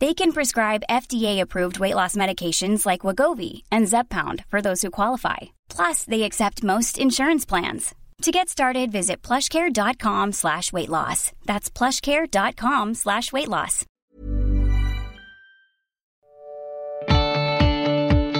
[0.00, 5.36] They can prescribe FDA-approved weight loss medications like Wagovi and Zepbound for those who qualify.
[5.68, 7.94] Plus, they accept most insurance plans.
[8.22, 11.32] To get started, visit plushcare.com slash weight loss.
[11.46, 13.84] That's plushcare.com slash weight loss.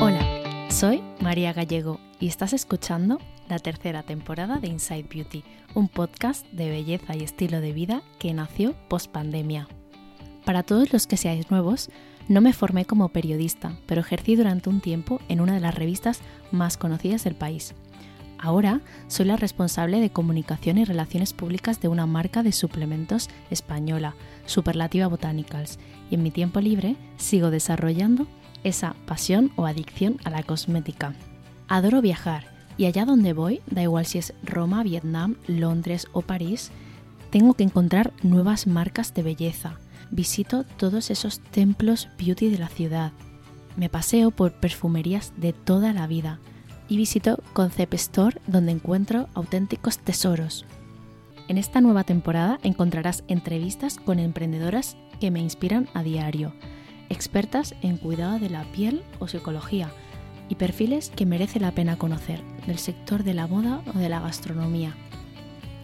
[0.01, 5.43] Hola, soy María Gallego y estás escuchando la tercera temporada de Inside Beauty,
[5.75, 9.69] un podcast de belleza y estilo de vida que nació post pandemia.
[10.49, 11.91] Para todos los que seáis nuevos,
[12.27, 16.21] no me formé como periodista, pero ejercí durante un tiempo en una de las revistas
[16.53, 17.75] más conocidas del país.
[18.39, 24.15] Ahora soy la responsable de comunicación y relaciones públicas de una marca de suplementos española,
[24.47, 25.79] Superlativa Botanicals,
[26.11, 28.27] y en mi tiempo libre sigo desarrollando
[28.65, 31.13] esa pasión o adicción a la cosmética.
[31.69, 32.47] Adoro viajar
[32.79, 36.71] y allá donde voy, da igual si es Roma, Vietnam, Londres o París,
[37.29, 39.77] tengo que encontrar nuevas marcas de belleza.
[40.11, 43.13] Visito todos esos templos beauty de la ciudad.
[43.77, 46.41] Me paseo por perfumerías de toda la vida
[46.89, 50.65] y visito Concept Store donde encuentro auténticos tesoros.
[51.49, 56.55] En esta nueva temporada encontrarás entrevistas con emprendedoras que me inspiran a diario,
[57.09, 59.91] expertas en cuidado de la piel o psicología
[60.49, 64.21] y perfiles que merece la pena conocer del sector de la moda o de la
[64.21, 64.95] gastronomía.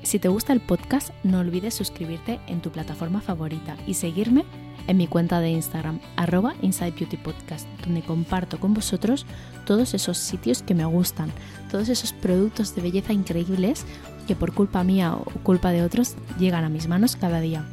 [0.05, 4.45] Si te gusta el podcast, no olvides suscribirte en tu plataforma favorita y seguirme
[4.87, 9.25] en mi cuenta de Instagram, arroba Inside Beauty Podcast, donde comparto con vosotros
[9.65, 11.33] todos esos sitios que me gustan,
[11.71, 13.87] todos esos productos de belleza increíbles
[14.29, 17.65] que por culpa mía o culpa de otros llegan a mis manos cada día.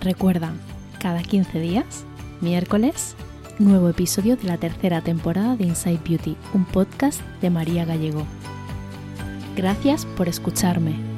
[0.00, 0.54] Recuerda,
[0.98, 2.04] cada 15 días,
[2.40, 3.16] miércoles,
[3.58, 8.24] nuevo episodio de la tercera temporada de Inside Beauty, un podcast de María Gallego.
[9.56, 11.13] Gracias por escucharme.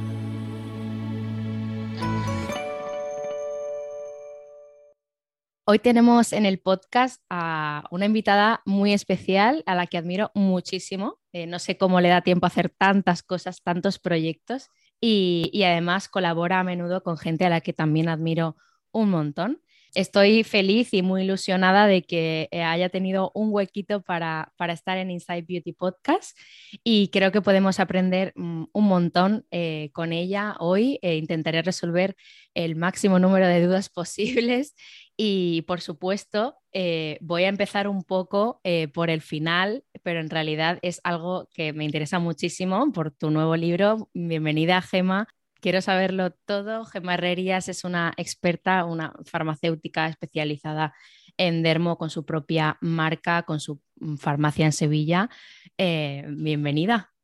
[5.69, 11.19] Hoy tenemos en el podcast a una invitada muy especial a la que admiro muchísimo.
[11.33, 15.65] Eh, no sé cómo le da tiempo a hacer tantas cosas, tantos proyectos y, y,
[15.65, 18.57] además colabora a menudo con gente a la que también admiro
[18.93, 19.61] un montón.
[19.95, 24.99] Estoy feliz y muy ilusionada de que eh, haya tenido un huequito para, para estar
[24.99, 26.37] en Inside Beauty Podcast
[26.85, 30.99] y creo que podemos aprender mm, un montón eh, con ella hoy.
[31.03, 32.17] intentaré resolver
[32.55, 34.75] el máximo número de dudas posibles
[35.17, 38.61] y por supuesto, eh, voy a empezar un poco
[38.93, 43.57] por el final, pero en realidad es algo que me interesa muchísimo por tu nuevo
[43.57, 44.11] libro.
[44.13, 45.27] Bienvenida, Gema.
[45.61, 46.85] Quiero saberlo todo.
[46.85, 50.95] Gema Herrerías es una experta, una farmacéutica especializada
[51.37, 55.31] en dermo con su propia marca, con su mm, farmacia en Sevilla.
[55.79, 57.16] Eh, bienvenida.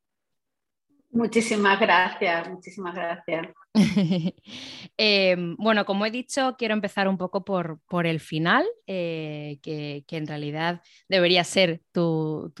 [1.13, 3.47] Muchísimas gracias, muchísimas gracias.
[4.97, 10.03] Em, bueno, como he dicho, quiero empezar un poco por, por el final, eh, que,
[10.09, 12.51] en realidad debería ser tu,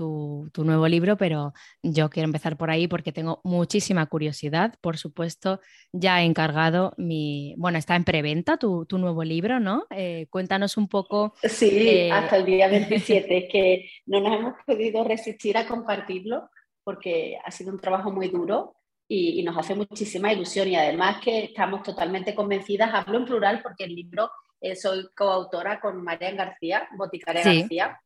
[0.57, 4.75] nuevo libro, pero yo quiero empezar por ahí porque tengo muchísima curiosidad.
[4.81, 5.59] Por supuesto,
[5.91, 9.85] ya he encargado mi, bueno, está en preventa tu, nuevo libro, ¿no?
[9.89, 11.33] Eh, cuéntanos un poco.
[11.43, 16.49] Sí, eh, hasta el día 27, que no nos hemos podido resistir a compartirlo
[16.83, 18.75] porque ha sido un trabajo muy duro
[19.07, 20.67] y, nos hace muchísima ilusión.
[20.67, 24.31] Y además que estamos totalmente convencidas, hablo en plural porque el libro
[24.61, 27.99] eh, soy coautora con María García, boticaria García,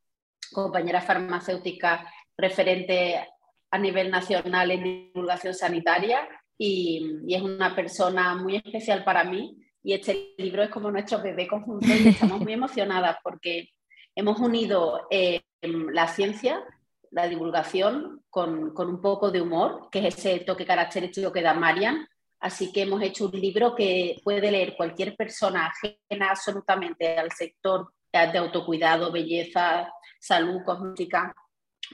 [0.51, 3.27] compañera farmacéutica referente
[3.69, 6.27] a nivel nacional en divulgación sanitaria
[6.57, 9.57] y, es una persona muy especial para mí.
[9.83, 13.69] Y este libro es como nuestro bebé conjunto y estamos muy emocionadas porque
[14.15, 16.63] hemos unido eh, la ciencia
[17.11, 22.07] la divulgación con, un poco de humor, que es ese toque característico que da Marian.
[22.39, 27.91] Así que hemos hecho un libro que puede leer cualquier persona ajena absolutamente al sector
[28.11, 31.33] de autocuidado, belleza, salud, cosmética,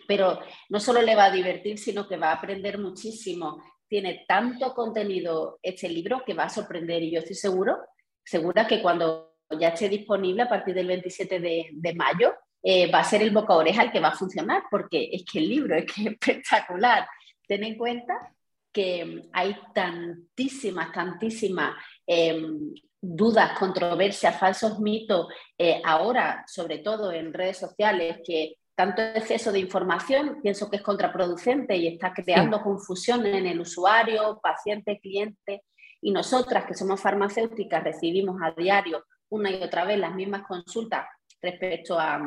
[0.07, 0.39] pero
[0.69, 3.61] no solo le va a divertir, sino que va a aprender muchísimo.
[3.87, 7.77] Tiene tanto contenido este libro que va a sorprender y yo estoy seguro,
[8.23, 12.33] segura que cuando ya esté disponible a partir del 27 de, de mayo,
[12.63, 15.39] eh, va a ser el boca oreja el que va a funcionar, porque es que
[15.39, 17.05] el libro es que es espectacular.
[17.45, 18.33] Ten en cuenta
[18.71, 21.75] que hay tantísimas, tantísimas
[22.07, 25.27] em, dudas, controversias, falsos mitos,
[25.57, 30.81] eh, ahora, sobre todo en redes sociales, que tanto exceso de información pienso que es
[30.81, 35.63] contraproducente y está creando confusión en el usuario, paciente, cliente.
[36.01, 41.05] Y nosotras, que somos farmacéuticas, recibimos a diario una y otra vez las mismas consultas
[41.41, 42.21] respecto a,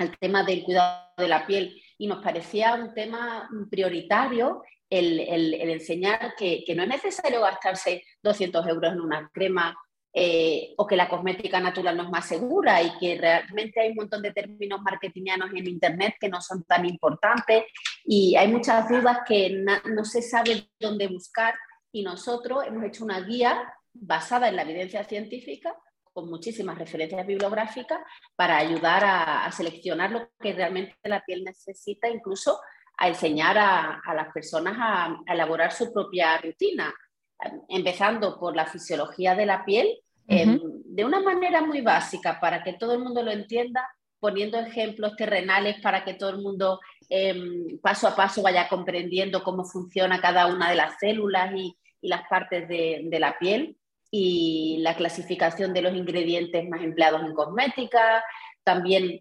[0.00, 1.80] al tema del cuidado de la piel.
[1.98, 8.92] Y nos parecía un tema prioritario el, enseñar que, no es necesario gastarse 200 euros
[8.92, 9.76] en una crema
[10.12, 13.96] eh, o que la cosmética natural no es más segura y que realmente hay un
[13.96, 17.64] montón de términos marketingianos en Internet que no son tan importantes.
[18.04, 19.50] Y hay muchas dudas que
[19.84, 21.54] no se sabe dónde buscar.
[21.92, 25.76] Y nosotros hemos hecho una guía basada en la evidencia científica
[26.20, 27.98] con muchísimas referencias bibliográficas
[28.36, 32.60] para ayudar a, seleccionar lo que realmente la piel necesita, incluso
[32.98, 36.92] a enseñar a, las personas a, elaborar su propia rutina,
[37.38, 42.62] em, empezando por la fisiología de la piel, em, de una manera muy básica para
[42.62, 43.88] que todo el mundo lo entienda,
[44.18, 49.64] poniendo ejemplos terrenales para que todo el mundo em, paso a paso vaya comprendiendo cómo
[49.64, 53.76] funciona cada una de las células y, las partes de la piel
[54.10, 58.24] y la clasificación de los ingredientes más empleados en cosmética,
[58.64, 59.20] también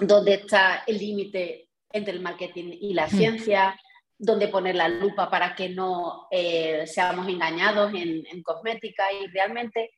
[0.00, 3.10] dónde está el límite entre el marketing y la hmm.
[3.10, 3.80] ciencia,
[4.18, 9.90] dónde poner la lupa para que no eh, seamos engañados en, cosmética y realmente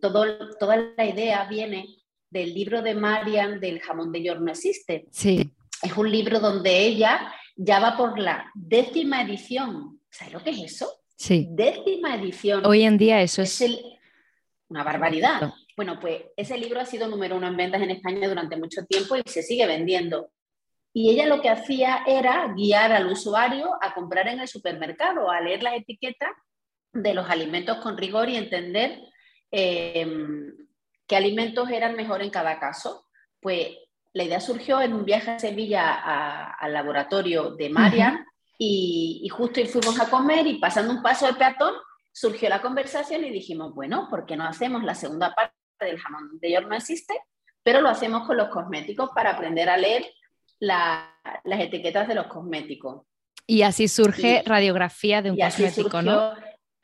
[0.00, 1.86] todo, toda la idea viene
[2.30, 5.06] del libro de Marian del jamón de York no existe.
[5.10, 5.50] Sí.
[5.82, 10.00] Es un libro donde ella ya va por la décima edición.
[10.10, 10.90] ¿Sabes lo que es eso?
[11.16, 11.48] Sí.
[11.50, 12.64] Décima edición.
[12.66, 13.60] Hoy en día eso es,
[14.68, 15.52] una barbaridad.
[15.76, 19.16] Bueno, pues ese libro ha sido número uno en ventas en España durante mucho tiempo
[19.16, 20.30] y se sigue vendiendo.
[20.92, 25.40] Y ella lo que hacía era guiar al usuario a comprar en el supermercado, a
[25.40, 26.30] leer las etiquetas
[26.92, 28.98] de los alimentos con rigor y entender
[29.50, 30.56] em,
[31.06, 33.06] qué alimentos eran mejor en cada caso.
[33.40, 33.76] Pues
[34.14, 35.94] la idea surgió en un viaje a Sevilla
[36.50, 38.26] al laboratorio de Marian,
[38.58, 41.74] y, justo ahí fuimos a comer y pasando un paso de peatón
[42.12, 46.38] surgió la conversación y dijimos, bueno, ¿por qué no hacemos la segunda parte del jamón
[46.40, 47.14] de York no existe?
[47.62, 50.06] Pero lo hacemos con los cosméticos para aprender a leer
[50.58, 53.02] las etiquetas de los cosméticos.
[53.46, 56.32] Y así surge radiografía de un cosmético, ¿no?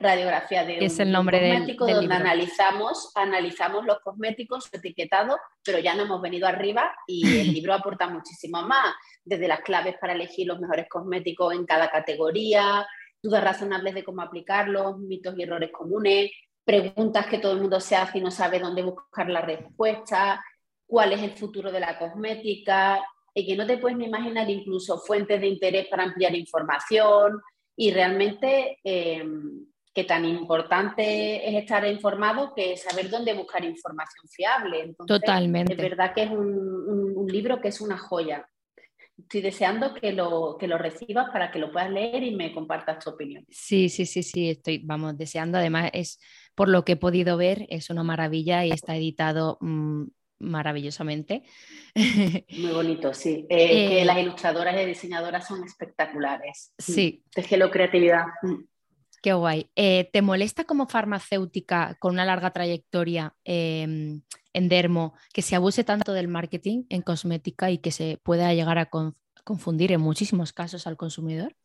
[0.03, 6.03] Radiografía de es el nombre cosmético donde analizamos, analizamos los cosméticos etiquetados, pero ya no
[6.03, 10.59] hemos venido arriba y el libro aporta muchísimo más, desde las claves para elegir los
[10.59, 12.85] mejores cosméticos en cada categoría,
[13.21, 16.31] dudas razonables de cómo aplicarlos, mitos y errores comunes,
[16.63, 20.43] preguntas que todo el mundo se hace y no sabe dónde buscar la respuesta,
[20.85, 23.01] cuál es el futuro de la cosmética,
[23.33, 27.41] y que no te puedes ni imaginar incluso fuentes de interés para ampliar información
[27.75, 29.25] y realmente eh,
[29.93, 34.95] que tan importante es estar informado que saber dónde buscar información fiable.
[35.05, 35.73] Totalmente.
[35.73, 38.47] Es verdad que es un, libro que es una joya.
[39.17, 43.03] Estoy deseando que lo, que lo recibas para que lo puedas leer y me compartas
[43.03, 43.45] tu opinión.
[43.49, 45.59] Sí, sí, sí, sí, estoy, vamos, deseando.
[45.59, 46.19] Además, es
[46.55, 50.05] por lo que he podido ver, es una maravilla y está editado mm,
[50.39, 51.43] maravillosamente.
[51.95, 53.45] Muy bonito, sí.
[53.49, 56.73] Eh, que eh, las ilustradoras y diseñadoras son espectaculares.
[56.77, 57.23] Sí.
[57.51, 58.25] la creatividad.
[59.23, 59.69] Qué guay.
[59.77, 65.85] Eh, ¿Te molesta como farmacéutica con una larga trayectoria em, en dermo que se abuse
[65.85, 68.89] tanto del marketing en cosmética y que se pueda llegar a
[69.45, 71.55] confundir en muchísimos casos al consumidor?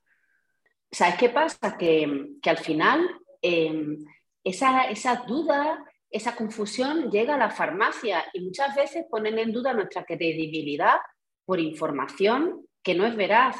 [0.93, 1.77] ¿Sabes qué pasa?
[1.77, 3.01] Que, al final
[3.43, 4.07] em,
[4.45, 9.75] esa, esa duda, esa confusión llega a la farmacia y muchas veces ponen en duda
[9.75, 10.99] nuestra credibilidad
[11.45, 13.57] por información que no es veraz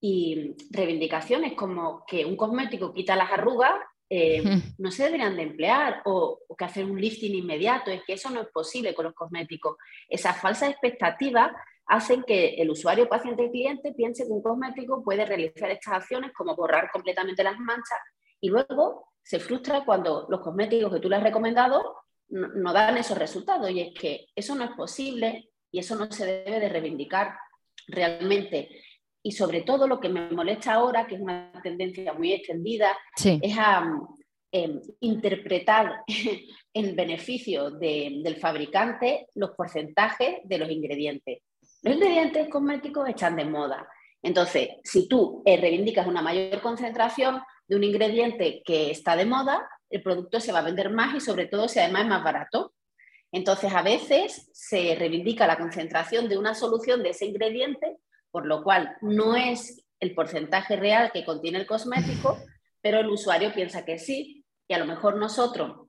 [0.00, 3.74] Y reivindicaciones como que un cosmético quita las arrugas
[4.08, 4.42] eh,
[4.78, 8.42] no se deberían de emplear o, que hacer un lifting inmediato, es que eso no
[8.42, 9.76] es posible con los cosméticos.
[10.08, 11.52] Esas falsas expectativas
[11.86, 16.32] hacen que el usuario, paciente y cliente piense que un cosmético puede realizar estas acciones
[16.32, 17.98] como borrar completamente las manchas
[18.40, 21.96] y luego se frustra cuando los cosméticos que tú le has recomendado
[22.28, 23.70] no, dan esos resultados.
[23.70, 27.36] Y es que eso no es posible y eso no se debe de reivindicar
[27.86, 28.68] realmente
[29.22, 33.58] y sobre todo lo que me molesta ahora, que es una tendencia muy extendida, es
[33.58, 33.84] a
[34.52, 36.02] em, interpretar
[36.74, 41.42] en beneficio del fabricante los porcentajes de los ingredientes.
[41.82, 43.88] Los ingredientes cosméticos están de moda.
[44.22, 49.66] Entonces, si tú eh, reivindicas una mayor concentración de un ingrediente que está de moda,
[49.88, 52.74] el producto se va a vender más y sobre todo si además es más barato.
[53.32, 57.98] Entonces, a veces se reivindica la concentración de una solución de ese ingrediente
[58.30, 62.38] por lo cual no es el porcentaje real que contiene el cosmético,
[62.80, 65.88] pero el usuario piensa que sí, y a lo mejor nosotros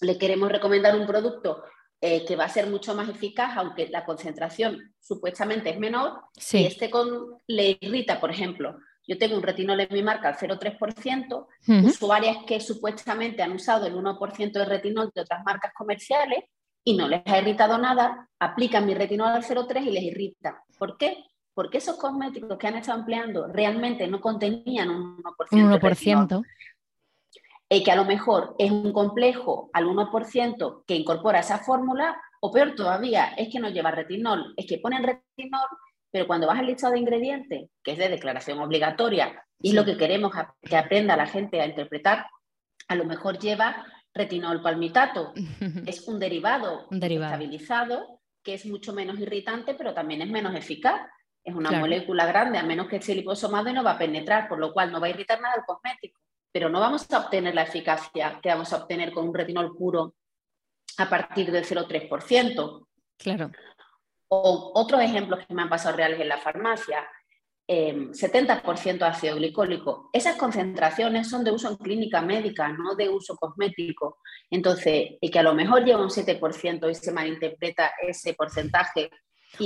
[0.00, 1.62] le queremos recomendar un producto
[2.00, 6.64] eh, que va a ser mucho más eficaz, aunque la concentración supuestamente es menor, si
[6.64, 11.46] este con, le irrita, por ejemplo, yo tengo un retinol en mi marca al 0,3%,
[11.84, 16.44] usuarias que supuestamente han usado el 1% de retinol de otras marcas comerciales
[16.84, 20.62] y no les ha irritado nada, aplican mi retinol al 0,3 y les irrita.
[20.78, 21.24] ¿Por qué?
[21.58, 25.32] Porque esos cosméticos que han estado empleando realmente no contenían un 1%.
[25.50, 26.44] Un 1%.
[27.68, 32.52] Y que a lo mejor es un complejo al 1% que incorpora esa fórmula, o
[32.52, 35.66] peor todavía, es que no lleva retinol, es que ponen retinol,
[36.12, 39.96] pero cuando vas al listado de ingredientes, que es de declaración obligatoria, y lo que
[39.96, 40.30] queremos
[40.62, 42.24] que aprenda la gente a interpretar,
[42.86, 43.84] a lo mejor lleva
[44.14, 45.32] retinol palmitato.
[45.86, 50.54] es un derivado, un derivado estabilizado que es mucho menos irritante, pero también es menos
[50.54, 51.00] eficaz.
[51.48, 54.58] Es una molécula grande, a menos que esté liposomado y no va a penetrar, por
[54.58, 56.20] lo cual no va a irritar nada el cosmético.
[56.52, 60.14] Pero no vamos a obtener la eficacia que vamos a obtener con un retinol puro
[60.98, 62.86] a partir del 0,3%.
[63.16, 63.50] Claro.
[64.28, 67.08] O otros ejemplos que me han pasado reales en la farmacia.
[67.66, 70.10] 70% em, ácido glicólico.
[70.12, 74.18] Esas concentraciones son de uso en clínica médica, no de uso cosmético.
[74.50, 79.10] Entonces, y que a lo mejor lleva un 7% y se malinterpreta ese porcentaje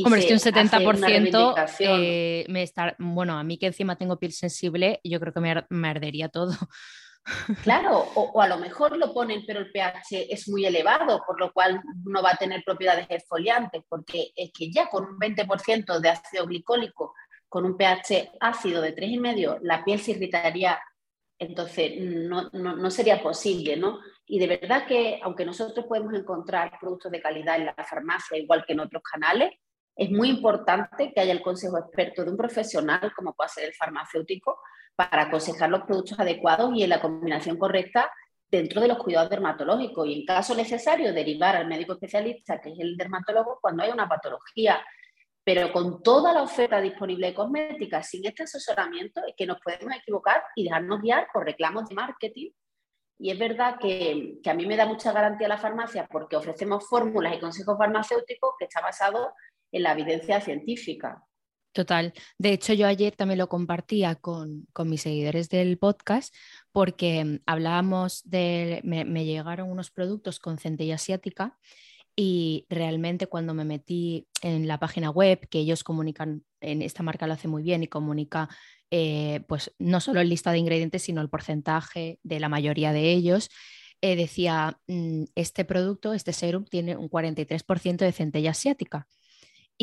[0.05, 4.33] Hombre, es que un 70% eh, me está, bueno, a mí que encima tengo piel
[4.33, 6.53] sensible, yo creo que me, ardería todo.
[7.63, 11.53] Claro, o, a lo mejor lo ponen, pero el pH es muy elevado, por lo
[11.53, 16.09] cual no va a tener propiedades exfoliantes, porque es que ya con un 20% de
[16.09, 17.15] ácido glicólico,
[17.49, 20.81] con un pH ácido de 3,5, la piel se irritaría,
[21.39, 24.01] entonces no, no sería posible, ¿no?
[24.27, 28.65] Y de verdad que, aunque nosotros podemos encontrar productos de calidad en la farmacia, igual
[28.67, 29.53] que en otros canales,
[29.97, 33.75] es muy importante que haya el consejo experto de un profesional, como puede ser el
[33.75, 34.59] farmacéutico,
[34.97, 38.11] para aconsejar los productos adecuados y en la combinación correcta
[38.51, 42.79] dentro de los cuidados dermatológicos y en caso necesario derivar al médico especialista, que es
[42.79, 44.85] el dermatólogo, cuando hay una patología.
[45.45, 49.97] Pero con toda la oferta disponible de cosmética, sin este asesoramiento, es que nos podemos
[49.97, 52.51] equivocar y dejarnos guiar por reclamos de marketing.
[53.19, 56.87] Y es verdad que, que a mí me da mucha garantía la farmacia porque ofrecemos
[56.89, 59.33] fórmulas y consejos farmacéuticos que está basado
[59.73, 61.25] en la evidencia científica.
[61.73, 62.13] Total.
[62.37, 66.35] De hecho, yo ayer también lo compartía con, mis seguidores del podcast
[66.71, 71.59] porque mm, hablábamos de, me, llegaron unos productos con centella asiática
[72.15, 77.27] y realmente cuando me metí en la página web, que ellos comunican, en esta marca
[77.27, 78.51] lo hace muy bien y comunica
[78.91, 83.13] eh, pues no solo el lista de ingredientes, sino el porcentaje de la mayoría de
[83.13, 83.49] ellos,
[84.03, 89.07] eh, decía, mm, este producto, este serum tiene un 43% de centella asiática.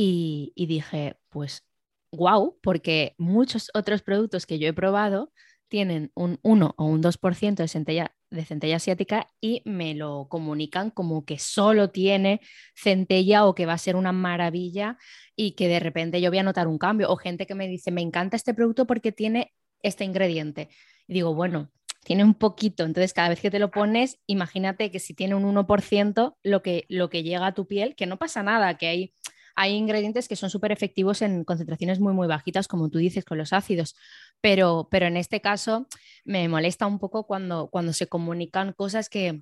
[0.02, 1.68] Y, dije, pues,
[2.14, 5.34] wow, porque muchos otros productos que yo he probado
[5.68, 10.90] tienen un 1 o un 2% de centella, de centella asiática y me lo comunican
[10.90, 12.40] como que solo tiene
[12.74, 14.98] centella o que va a ser una maravilla
[15.36, 17.12] y que de repente yo voy a notar un cambio.
[17.12, 19.54] O gente que me dice, me encanta este producto porque tiene
[19.84, 20.70] este ingrediente.
[21.08, 21.72] Y digo, bueno,
[22.06, 25.44] tiene un poquito, entonces cada vez que te lo pones, imagínate que si tiene un
[25.44, 29.14] 1% lo que, lo que llega a tu piel, que no pasa nada, que hay
[29.62, 33.38] hay ingredientes que son súper efectivos en concentraciones muy, muy bajitas, como tú dices, con
[33.38, 33.94] los ácidos,
[34.40, 35.86] pero, pero en este caso
[36.24, 39.42] me molesta un poco cuando, cuando se comunican cosas que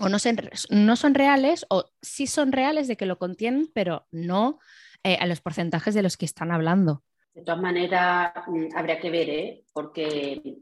[0.00, 0.18] o no,
[0.68, 4.58] no son reales o sí son reales de que lo contienen, pero no
[5.02, 7.02] eh, a los porcentajes de los que están hablando.
[7.32, 9.64] De todas maneras, mm, habría que ver, ¿eh?
[9.72, 10.58] porque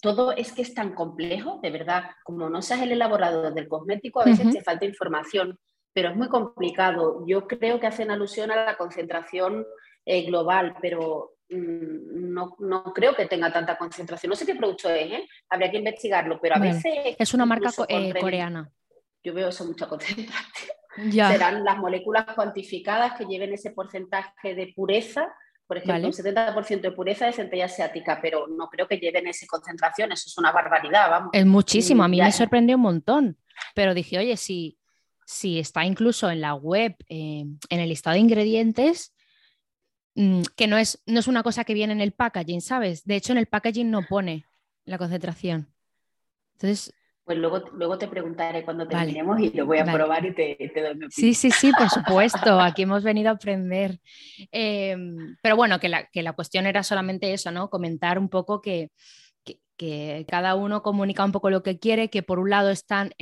[0.00, 4.20] todo es que es tan complejo, de verdad, como no seas el elaborado del cosmético,
[4.20, 5.60] a veces te falta información
[5.92, 7.24] pero es muy complicado.
[7.26, 9.66] Yo creo que hacen alusión a la concentración
[10.04, 14.30] eh, global, pero mm, no, no, creo que tenga tanta concentración.
[14.30, 15.28] No sé qué producto es, ¿eh?
[15.48, 17.16] habría que investigarlo, pero a veces...
[17.18, 18.70] Es una marca eh, coreana.
[19.22, 20.76] Yo veo eso mucha concentración.
[21.12, 25.32] Serán las moléculas cuantificadas que lleven ese porcentaje de pureza
[25.72, 29.46] por ejemplo, un 70% de pureza de centella asiática, pero no creo que lleven esa
[29.46, 31.30] concentración, eso es una barbaridad, vamos.
[31.32, 33.38] Es muchísimo, a mí me sorprendió un montón,
[33.74, 34.78] pero dije, oye, si,
[35.32, 39.14] si está incluso en la web, eh, en el listado de ingredientes,
[40.14, 43.04] mm, que no es, no es una cosa que viene en el packaging, ¿sabes?
[43.04, 44.46] De hecho, en el packaging no pone
[44.84, 45.72] la concentración.
[46.54, 50.56] Entonces, pues luego, luego te preguntaré cuando terminemos y lo voy a probar y te,
[50.56, 51.10] te, doy mi opinión.
[51.12, 52.60] Sí, sí, sí, por supuesto.
[52.60, 54.00] Aquí hemos venido a aprender.
[54.50, 57.70] Em, pero bueno, que la, que la, cuestión era solamente eso, ¿no?
[57.70, 58.90] Comentar un poco que,
[59.44, 63.12] que, que, cada uno comunica un poco lo que quiere, que por un lado están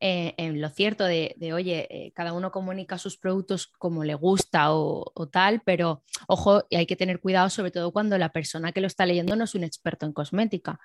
[0.00, 4.14] en, en, lo cierto de, de oye, eh, cada uno comunica sus productos como le
[4.14, 8.80] gusta o, tal, pero ojo, hay que tener cuidado sobre todo cuando la persona que
[8.80, 10.78] lo está leyendo no es un experto en cosmética.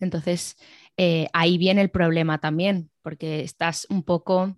[0.00, 0.56] Entonces,
[0.96, 4.56] eh, ahí viene el problema también, porque estás un poco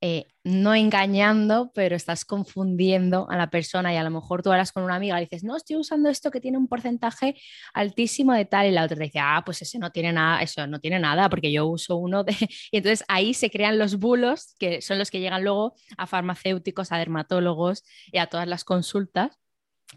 [0.00, 4.70] eh, no engañando, pero estás confundiendo a la persona y a lo mejor tú hablas
[4.70, 7.34] con una amiga y dices, no, estoy usando esto que tiene un porcentaje
[7.74, 10.66] altísimo de tal y la otra te dice, ah, pues ese no tiene nada, eso
[10.68, 12.32] no tiene nada porque yo uso uno de...
[12.70, 16.92] Y entonces ahí se crean los bulos que son los que llegan luego a farmacéuticos,
[16.92, 19.36] a dermatólogos y a todas las consultas.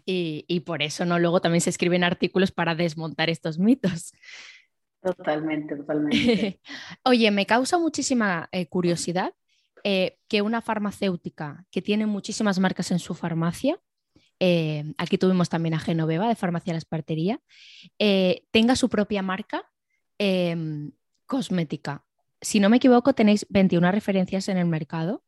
[0.04, 4.12] Y, y por eso no luego también se escriben artículos para desmontar estos mitos.
[5.02, 6.60] Totalmente, totalmente.
[7.04, 9.32] Oye, me causa muchísima eh, curiosidad
[9.84, 13.80] eh, que una farmacéutica que tiene muchísimas marcas en su farmacia,
[14.38, 17.40] eh, aquí tuvimos también a Genoveva de Farmacia La Espartería,
[18.50, 19.70] tenga su propia marca
[20.18, 20.92] em,
[21.26, 22.04] cosmética.
[22.40, 25.22] Si no me equivoco, tenéis 21 referencias en el mercado.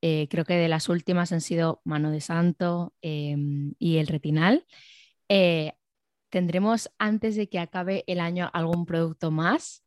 [0.00, 4.66] creo que de las últimas han sido Mano de Santo em, y el Retinal.
[6.32, 9.84] ¿Tendremos antes de que acabe el año algún producto más?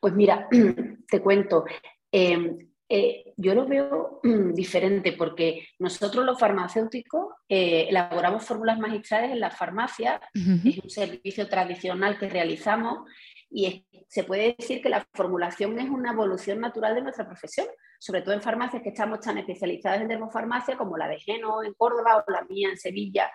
[0.00, 0.48] Pues mira,
[1.08, 1.64] te cuento.
[2.10, 2.58] Em,
[2.88, 9.40] eh, yo lo veo mm, diferente porque nosotros los farmacéuticos eh, elaboramos fórmulas magistrales en
[9.40, 13.08] la farmacia, es un servicio tradicional que realizamos
[13.50, 17.66] y se puede decir que la formulación es una evolución natural de nuestra profesión,
[17.98, 21.72] sobre todo en farmacias que estamos tan especializadas en dermofarmacia como la de Geno en
[21.74, 23.30] Córdoba o la mía en Sevilla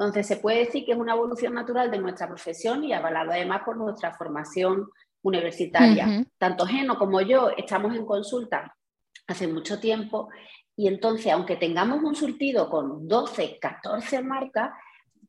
[0.00, 3.62] entonces, se puede decir que es una evolución natural de nuestra profesión y avalado además
[3.66, 4.88] por nuestra formación
[5.22, 6.26] universitaria.
[6.38, 8.76] Tanto Geno como yo estamos en consulta
[9.26, 10.28] hace mucho tiempo
[10.76, 14.70] y entonces, aunque tengamos un surtido con 12, 14 marcas,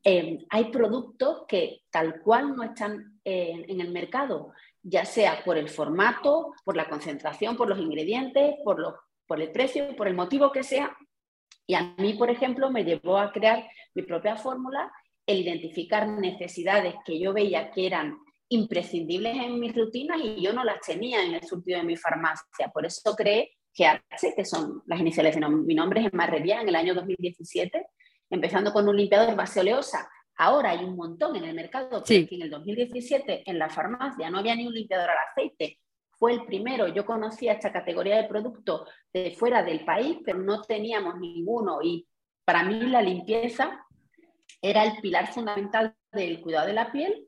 [0.04, 4.52] eh, hay productos que tal cual no están en el mercado,
[4.82, 9.94] ya sea por el formato, por la concentración, por los ingredientes, por, por el precio,
[9.94, 10.96] por el motivo que sea,
[11.66, 14.92] y a mí, por ejemplo, me llevó a crear mi propia fórmula,
[15.26, 20.64] el identificar necesidades que yo veía que eran imprescindibles en mis rutinas y yo no
[20.64, 22.68] las tenía en el surtido de mi farmacia.
[22.72, 26.68] Por eso creé GH, que son las iniciales de mi nombre, es en Marrería, en
[26.68, 27.86] el año 2017,
[28.30, 30.08] empezando con un limpiador base oleosa.
[30.36, 34.38] Ahora hay un montón en el mercado, pero en el 2017 en la farmacia no
[34.38, 35.78] había ni un limpiador al aceite,
[36.22, 36.86] fue el primero.
[36.86, 41.82] Yo conocía esta categoría de producto de fuera del país, pero no teníamos ninguno.
[41.82, 42.06] Y
[42.44, 43.84] para mí la limpieza
[44.60, 47.26] era el pilar fundamental del cuidado de la piel,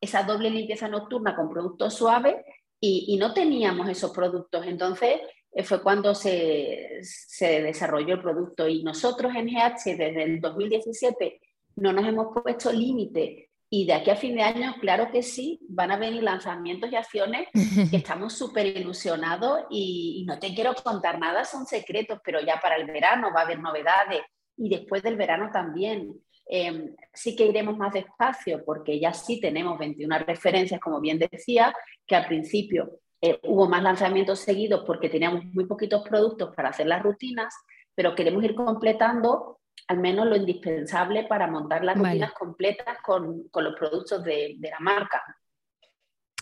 [0.00, 2.36] esa doble limpieza nocturna con productos suaves
[2.80, 4.66] y, no teníamos esos productos.
[4.66, 5.20] Entonces
[5.52, 11.40] eh, fue cuando se, se desarrolló el producto y nosotros en GH desde el 2017
[11.76, 15.58] no nos hemos puesto límite y de aquí a fin de año, claro que sí,
[15.68, 17.48] van a venir lanzamientos y acciones
[17.90, 22.76] que estamos súper ilusionados y, no te quiero contar nada, son secretos, pero ya para
[22.76, 24.22] el verano va a haber novedades
[24.56, 26.14] y después del verano también.
[26.48, 31.74] Em, sí que iremos más despacio porque ya sí tenemos 21 referencias, como bien decía,
[32.06, 36.86] que al principio eh, hubo más lanzamientos seguidos porque teníamos muy poquitos productos para hacer
[36.86, 37.52] las rutinas,
[37.94, 43.74] pero queremos ir completando al menos lo indispensable para montar las rutinas completas con, los
[43.76, 45.22] productos de, la marca.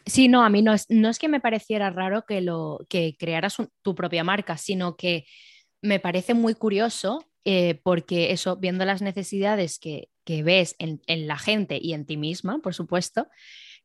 [0.06, 3.16] Sí, no, a mí no es, no es que me pareciera raro que, lo, que
[3.18, 5.24] crearas tu propia marca, sino que
[5.82, 11.78] me parece muy curioso eh, porque eso, viendo las necesidades que, ves en, la gente
[11.80, 13.28] y en ti misma, por supuesto,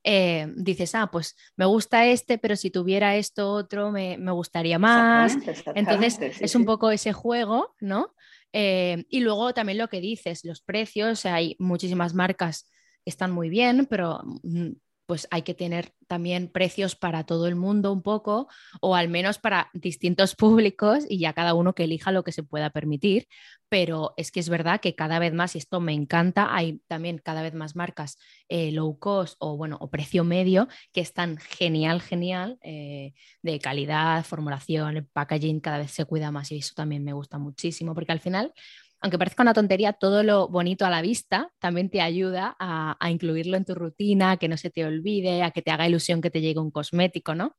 [0.04, 5.38] eh, dices, ah, pues me gusta este, pero si tuviera esto otro me, gustaría más.
[5.76, 8.14] Entonces es un poco ese juego, ¿no?
[8.54, 12.70] Eh, y luego también lo que dices, los precios, hay muchísimas marcas
[13.04, 14.70] que están muy bien, pero mm,
[15.10, 18.48] pues hay que tener también precios para todo el mundo un poco,
[18.80, 22.44] o al menos para distintos públicos y ya cada uno que elija lo que se
[22.44, 23.28] pueda permitir.
[23.70, 27.18] Pero es que es verdad que cada vez más, y esto me encanta, hay también
[27.18, 28.20] cada vez más marcas
[28.50, 34.24] eh, low cost o bueno, o precio medio que están genial, genial, eh, de calidad,
[34.26, 38.12] formulación, el packaging cada vez se cuida más y eso también me gusta muchísimo, porque
[38.12, 38.54] al final
[39.02, 43.56] aunque parezca una tontería, todo lo bonito a la vista también te ayuda a, incluirlo
[43.56, 46.30] en tu rutina, a que no se te olvide, a que te haga ilusión que
[46.30, 47.56] te llegue un cosmético, ¿no?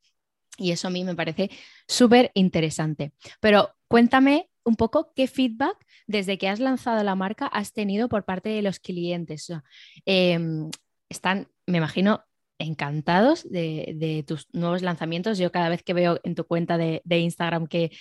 [0.57, 1.49] Y eso a mí me parece
[1.87, 3.13] súper interesante.
[3.39, 8.25] Pero cuéntame un poco qué feedback desde que has lanzado la marca has tenido por
[8.25, 9.51] parte de los clientes.
[10.05, 10.69] Em,
[11.09, 12.23] están, me imagino,
[12.59, 15.39] encantados de, tus nuevos lanzamientos.
[15.39, 17.91] Yo cada vez que veo en tu cuenta de Instagram que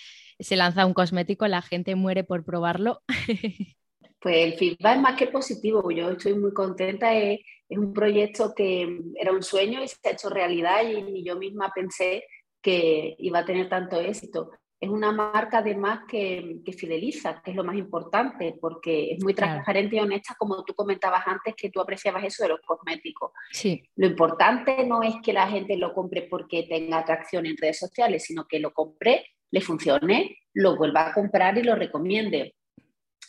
[0.41, 3.03] se lanza un cosmético, la gente muere por probarlo.
[4.23, 9.01] Pues el feedback es más que positivo, yo estoy muy contenta, es, un proyecto que
[9.15, 12.25] era un sueño y se ha hecho realidad y, yo misma pensé
[12.61, 14.51] que iba a tener tanto éxito.
[14.79, 19.35] Es una marca además que, que fideliza, que es lo más importante, porque es muy
[19.35, 23.31] transparente y honesta, como tú comentabas antes, que tú apreciabas eso de los cosméticos.
[23.53, 23.83] Sí.
[23.97, 28.25] Lo importante no es que la gente lo compre porque tenga atracción en redes sociales,
[28.25, 32.55] sino que lo compre le funcione, lo vuelva a comprar y lo recomiende.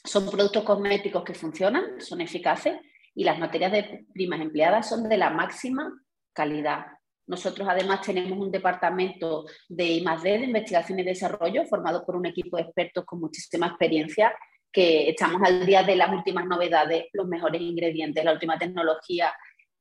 [0.03, 2.79] Son productos cosméticos que funcionan, son eficaces
[3.13, 5.91] y las materias de primas empleadas son de la máxima
[6.33, 6.85] calidad.
[7.27, 12.57] Nosotros además tenemos un departamento de I+D, de investigación y desarrollo, formado por un equipo
[12.57, 14.33] de expertos con muchísima experiencia,
[14.71, 19.33] que estamos al día de las últimas novedades, los mejores ingredientes, la última tecnología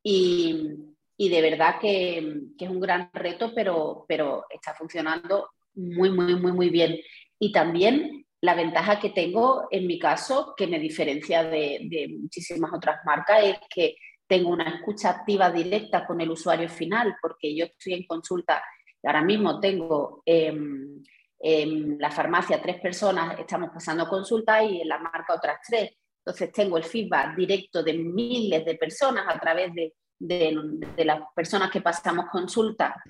[0.03, 0.76] y,
[1.18, 6.52] de verdad que, que, es un gran reto, pero, pero está funcionando muy, muy, muy,
[6.52, 6.98] muy bien.
[7.38, 13.00] Y también la ventaja que tengo en mi caso, que me diferencia de, muchísimas otras
[13.04, 17.94] marcas, es que tengo una escucha activa directa con el usuario final, porque yo estoy
[17.94, 18.62] en consulta,
[19.02, 25.35] ahora mismo tengo en la farmacia tres personas, estamos pasando consulta y en la marca
[25.35, 25.90] otras tres.
[26.18, 31.70] Entonces tengo el feedback directo de miles de personas a través de, de las personas
[31.70, 33.02] que pasamos consulta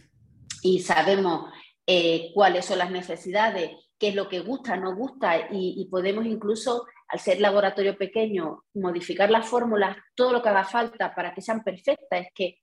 [0.62, 1.50] y sabemos
[1.92, 6.86] eh, cuáles son las necesidades, qué es lo que gusta, no gusta, y, podemos incluso,
[7.08, 11.64] al ser laboratorio pequeño, modificar las fórmulas, todo lo que haga falta para que sean
[11.64, 12.20] perfectas.
[12.20, 12.58] Es que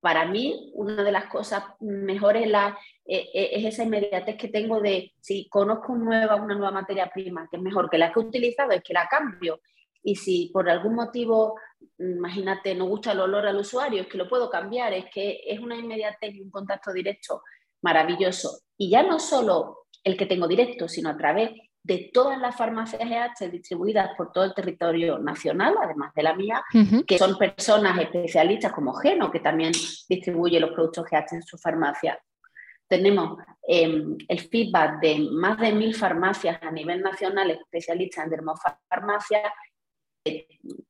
[0.00, 4.80] para mí una de las cosas mejores la, eh, eh, es esa inmediatez que tengo
[4.80, 8.22] de si conozco nueva, una nueva materia prima que es mejor que la que he
[8.22, 9.60] utilizado, es que la cambio.
[10.02, 11.60] Y si por algún motivo,
[11.98, 15.60] imagínate, no gusta el olor al usuario, es que lo puedo cambiar, es que es
[15.60, 17.42] una inmediatez y un contacto directo
[17.82, 18.60] maravilloso.
[18.76, 21.50] Y ya no solo el que tengo directo, sino a través
[21.82, 26.62] de todas las farmacias EH distribuidas por todo el territorio nacional, además de la mía,
[27.06, 29.72] que son personas especialistas como Geno, que también
[30.08, 32.18] distribuye los productos GH en su farmacia.
[32.86, 39.42] Tenemos em, el feedback de más de mil farmacias a nivel nacional especialistas en dermofarmacia.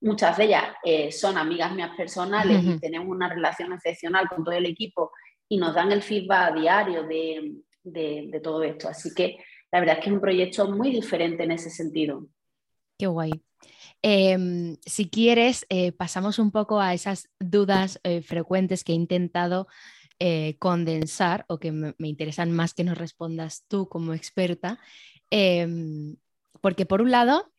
[0.00, 4.54] muchas de ellas eh, son amigas mías personales y tenemos una relación excepcional con todo
[4.54, 5.12] el equipo
[5.50, 8.88] y nos dan el feedback diario de, todo esto.
[8.88, 9.38] Así que
[9.72, 12.28] la verdad es que es un proyecto muy diferente en ese sentido.
[12.96, 13.32] Qué guay.
[14.00, 19.66] Em, si quieres, eh, pasamos un poco a esas dudas eh, frecuentes que he intentado
[20.20, 24.78] eh, condensar o que me, interesan más que nos respondas tú como experta.
[25.30, 26.16] Em,
[26.60, 27.50] porque por un lado,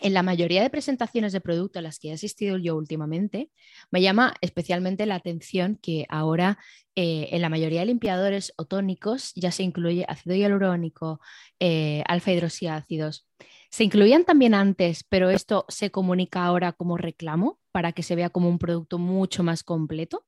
[0.00, 3.50] en la mayoría de presentaciones de producto a las que he asistido yo últimamente,
[3.90, 6.58] me llama especialmente la atención que ahora
[6.96, 11.20] eh, en la mayoría de limpiadores o tónicos ya se incluye ácido hialurónico,
[11.58, 13.26] eh, alfa hidroxiácidos.
[13.70, 18.30] Se incluían también antes, pero esto se comunica ahora como reclamo para que se vea
[18.30, 20.24] como un producto mucho más completo.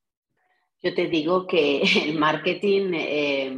[0.81, 3.57] Yo te digo que el marketing eh,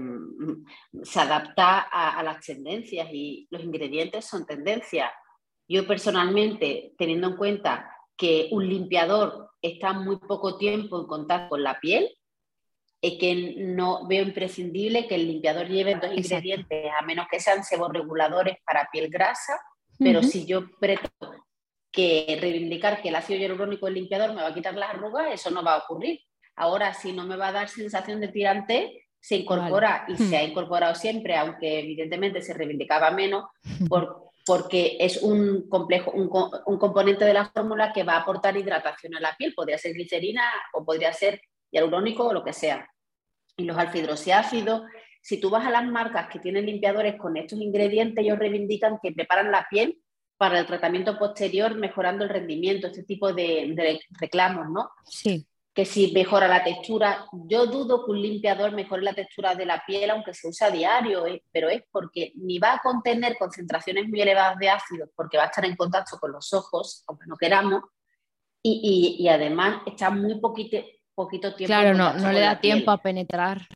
[1.03, 5.11] se adapta a, a, las tendencias y los ingredientes son tendencias.
[5.67, 11.63] Yo personalmente, teniendo en cuenta que un limpiador está muy poco tiempo en contacto con
[11.63, 12.11] la piel,
[13.01, 17.63] es que no veo imprescindible que el limpiador lleve dos ingredientes, a menos que sean
[17.63, 19.59] seborreguladores para piel grasa,
[19.99, 21.45] pero si yo pretendo
[21.91, 25.51] que reivindicar que el ácido hialurónico del limpiador me va a quitar las arrugas, eso
[25.51, 26.19] no va a ocurrir.
[26.55, 30.43] Ahora, si no me va a dar sensación de tirante, se incorpora y se ha
[30.43, 33.45] incorporado siempre, aunque evidentemente se reivindicaba menos,
[33.87, 36.29] por, porque es un complejo, un,
[36.77, 39.53] componente de la fórmula que va a aportar hidratación a la piel.
[39.55, 42.87] Podría ser glicerina o podría ser hialurónico o lo que sea.
[43.57, 44.83] Y los alfidroxiácidos,
[45.21, 49.11] si tú vas a las marcas que tienen limpiadores con estos ingredientes, ellos reivindican que
[49.11, 49.99] preparan la piel
[50.37, 54.91] para el tratamiento posterior, mejorando el rendimiento, este tipo de, reclamos, ¿no?
[55.05, 55.47] Sí.
[55.75, 59.83] Que si mejora la textura, yo dudo que un limpiador mejore la textura de la
[59.85, 61.43] piel aunque se use a diario, ¿eh?
[61.51, 65.47] pero es porque ni va a contener concentraciones muy elevadas de ácidos porque va a
[65.47, 67.83] estar en contacto con los ojos, aunque no queramos,
[68.63, 70.77] y, además está muy poquito,
[71.13, 71.67] poquito tiempo.
[71.67, 73.67] Claro, no, no le da tiempo a penetrar.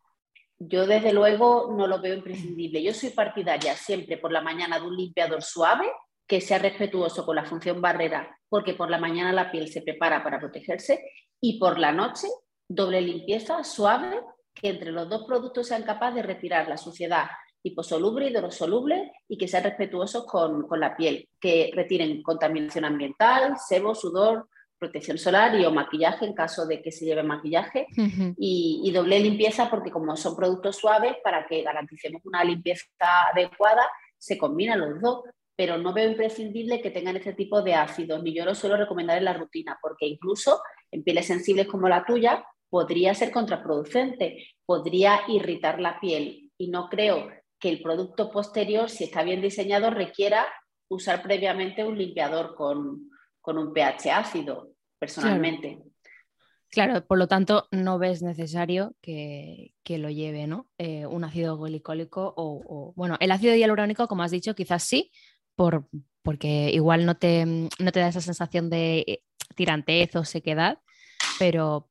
[0.58, 2.82] Yo desde luego no lo veo imprescindible.
[2.82, 5.92] Yo soy partidaria siempre por la mañana de un limpiador suave
[6.26, 10.24] que sea respetuoso con la función barrera, porque por la mañana la piel se prepara
[10.24, 11.04] para protegerse
[11.42, 12.28] y por la noche
[12.68, 14.22] doble limpieza suave
[14.54, 17.28] que entre los dos productos sean capaces de retirar la suciedad
[17.64, 24.48] hiposoluble, hidrosoluble y que sean respetuosos con, la piel, que retiren contaminación ambiental, sebo, sudor,
[24.78, 27.88] protección solar y o maquillaje en caso de que se lleve maquillaje.
[28.38, 32.86] Y, y, doble limpieza porque como son productos suaves para que garanticemos una limpieza
[33.34, 33.84] adecuada
[34.18, 35.24] se combinan los dos
[35.60, 39.18] pero no veo imprescindible que tengan este tipo de ácidos, ni yo lo suelo recomendar
[39.18, 45.20] en la rutina, porque incluso en pieles sensibles como la tuya podría ser contraproducente, podría
[45.28, 47.28] irritar la piel y no creo
[47.60, 50.48] que el producto posterior, si está bien diseñado, requiera
[50.88, 53.10] usar previamente un limpiador con,
[53.44, 55.84] un pH ácido, personalmente.
[56.72, 57.06] Claro.
[57.06, 60.70] por lo tanto, no ves necesario que, lo lleve, ¿no?
[60.78, 65.12] Eh, un ácido glicólico o, bueno, el ácido hialurónico, como has dicho, quizás sí,
[66.22, 69.24] porque igual no te, no te da esa sensación de eh,
[69.56, 70.80] tirantez o sequedad,
[71.38, 71.90] pero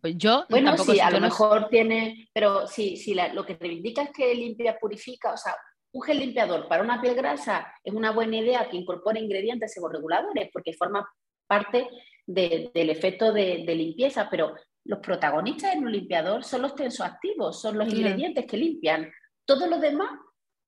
[0.00, 0.46] pues yo...
[0.48, 4.78] Bueno, sí, a lo mejor tiene, pero sí, sí lo que reivindica es que limpia,
[4.78, 5.54] purifica, o sea,
[5.92, 10.50] un gel limpiador para una piel grasa es una buena idea que incorpore ingredientes seborreguladores
[10.52, 11.08] porque forma
[11.46, 11.88] parte
[12.26, 17.88] del efecto de, limpieza, pero los protagonistas en un limpiador son los tensoactivos, son los
[17.88, 19.10] ingredientes que limpian.
[19.46, 20.10] Todo lo demás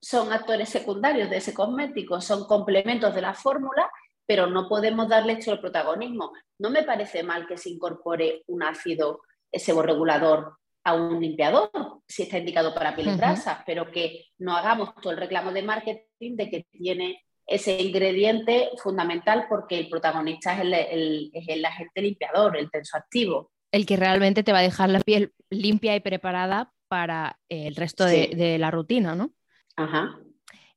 [0.00, 3.90] son actores secundarios de ese cosmético, son complementos de la fórmula,
[4.26, 6.32] pero no podemos darle hecho el protagonismo.
[6.58, 9.20] No me parece mal que se incorpore un ácido
[9.52, 11.70] seborregulador a un limpiador,
[12.06, 16.36] si está indicado para pieles grasas, pero que no hagamos todo el reclamo de marketing
[16.36, 23.50] de que tiene ese ingrediente fundamental porque el protagonista es el, agente limpiador, el tensoactivo.
[23.72, 28.04] El que realmente te va a dejar la piel limpia y preparada para el resto
[28.04, 29.32] de, de la rutina, ¿no?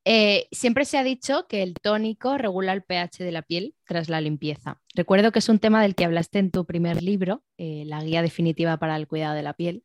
[0.06, 4.10] Eh, siempre se ha dicho que el tónico regula el pH de la piel tras
[4.10, 4.82] la limpieza.
[4.94, 8.22] Recuerdo que es un tema del que hablaste en tu primer libro, eh, La Guía
[8.22, 9.84] Definitiva para el Cuidado de la Piel.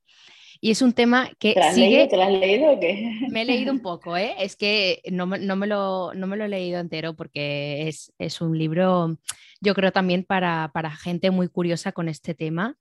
[0.61, 2.09] Y es un tema que ¿Te sigue...
[2.09, 3.13] ¿Te lo has leído o qué?
[3.31, 4.35] Me he leído un poco, ¿eh?
[4.41, 9.19] Es que no, me, lo, no me lo he leído entero porque es, un libro,
[9.61, 10.69] yo creo también para,
[11.01, 12.77] gente muy curiosa con este tema,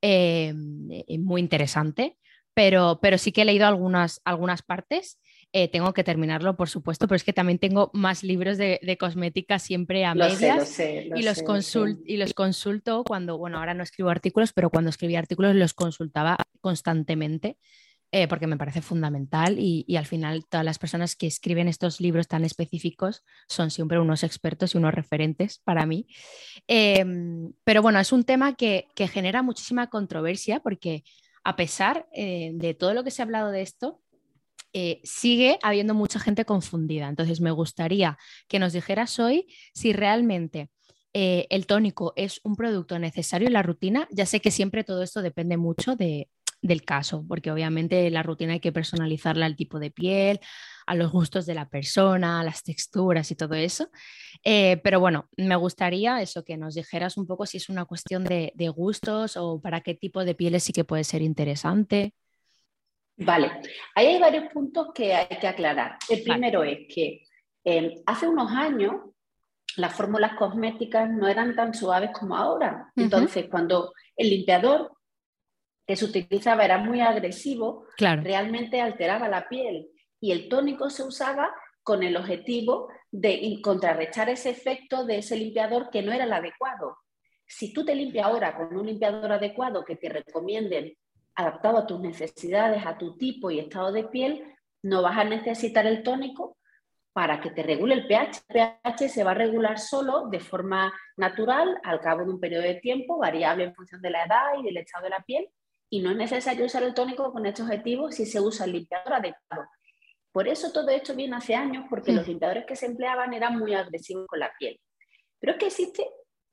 [0.00, 2.16] eh, muy interesante,
[2.54, 5.20] pero, pero sí que he leído algunas, algunas partes
[5.54, 9.58] eh, tengo que terminarlo, por supuesto, pero es que también tengo más libros de, cosmética
[9.58, 11.42] siempre a medias y, los
[12.06, 16.36] y los consulto cuando, bueno, ahora no escribo artículos, pero cuando escribía artículos los consultaba
[16.60, 17.58] constantemente.
[18.14, 22.28] Eh, porque me parece fundamental y, al final todas las personas que escriben estos libros
[22.28, 26.06] tan específicos son siempre unos expertos y unos referentes para mí.
[26.66, 31.04] Em, pero bueno, es un tema que, genera muchísima controversia porque
[31.42, 34.01] a pesar eh, de todo lo que se ha hablado de esto,
[34.72, 37.08] eh, sigue habiendo mucha gente confundida.
[37.08, 40.70] Entonces, me gustaría que nos dijeras hoy si realmente
[41.14, 44.08] eh, el tónico es un producto necesario en la rutina.
[44.10, 48.60] Ya sé que siempre todo esto depende mucho del caso, porque obviamente la rutina hay
[48.60, 50.40] que personalizarla al tipo de piel,
[50.86, 53.90] a los gustos de la persona, a las texturas y todo eso.
[54.44, 58.24] Eh, pero bueno, me gustaría eso, que nos dijeras un poco si es una cuestión
[58.24, 62.14] de, de gustos o para qué tipo de pieles sí que puede ser interesante.
[63.16, 63.60] Vale,
[63.94, 65.98] ahí hay varios puntos que hay que aclarar.
[66.08, 67.22] El primero es que
[67.64, 68.94] em, hace unos años
[69.76, 72.90] las fórmulas cosméticas no eran tan suaves como ahora.
[72.96, 74.92] Entonces, cuando el limpiador
[75.86, 79.88] que se utilizaba era muy agresivo, realmente alteraba la piel
[80.20, 85.90] y el tónico se usaba con el objetivo de contrarrestar ese efecto de ese limpiador
[85.90, 86.98] que no era el adecuado.
[87.46, 90.96] Si tú te limpias ahora con un limpiador adecuado que te recomienden
[91.34, 94.44] adaptado a tus necesidades, a tu tipo y estado de piel,
[94.82, 96.56] no vas a necesitar el tónico
[97.12, 98.44] para que te regule el pH.
[98.48, 102.62] El pH se va a regular solo de forma natural al cabo de un periodo
[102.62, 105.48] de tiempo, variable en función de la edad y del estado de la piel,
[105.90, 109.14] y no es necesario usar el tónico con este objetivo si se usa el limpiador
[109.14, 109.68] adecuado.
[110.32, 113.74] Por eso todo esto viene hace años, porque los limpiadores que se empleaban eran muy
[113.74, 114.80] agresivos con la piel.
[115.38, 116.06] Pero es que existe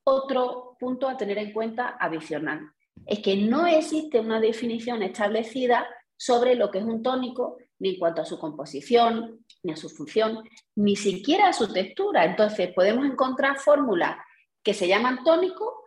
[0.04, 2.70] otro punto a tener en cuenta adicional
[3.06, 5.86] es que no existe una definición establecida
[6.16, 9.88] sobre lo que es un tónico, ni en cuanto a su composición, ni a su
[9.88, 10.44] función,
[10.76, 12.24] ni siquiera a su textura.
[12.24, 14.16] Entonces podemos encontrar fórmulas
[14.62, 15.84] que se llaman tónico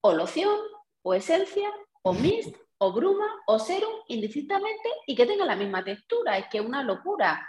[0.00, 0.58] o loción
[1.02, 1.70] o esencia,
[2.02, 6.36] o mist, o bruma, o serum, indistintamente, y que tenga la misma textura.
[6.36, 7.48] Es que es una locura.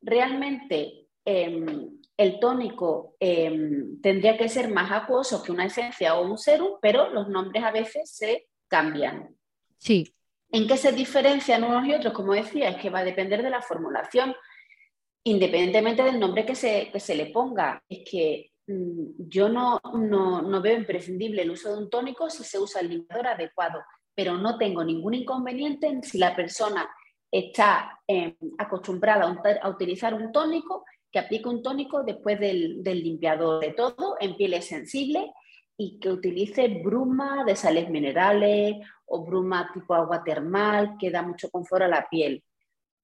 [0.00, 6.38] Realmente em, el tónico em, tendría que ser más acuoso que una esencia o un
[6.38, 9.28] serum, pero los nombres a veces se cambian.
[9.78, 10.12] Sí.
[10.50, 12.12] ¿En qué se diferencian unos y otros?
[12.12, 14.34] Como decía, es que va a depender de la formulación,
[15.22, 17.80] independientemente del nombre que se, que se le ponga.
[17.88, 22.58] Es que mm, yo no, no, veo imprescindible el uso de un tónico si se
[22.58, 23.80] usa el limpiador adecuado,
[24.12, 26.88] pero no tengo ningún inconveniente en si la persona
[27.30, 29.24] está em, acostumbrada
[29.62, 34.36] a, utilizar un tónico, que aplique un tónico después del, del limpiador de todo en
[34.36, 35.26] pieles sensibles
[35.76, 41.50] y que utilice bruma de sales minerales o bruma tipo agua termal que da mucho
[41.50, 42.42] confort a la piel.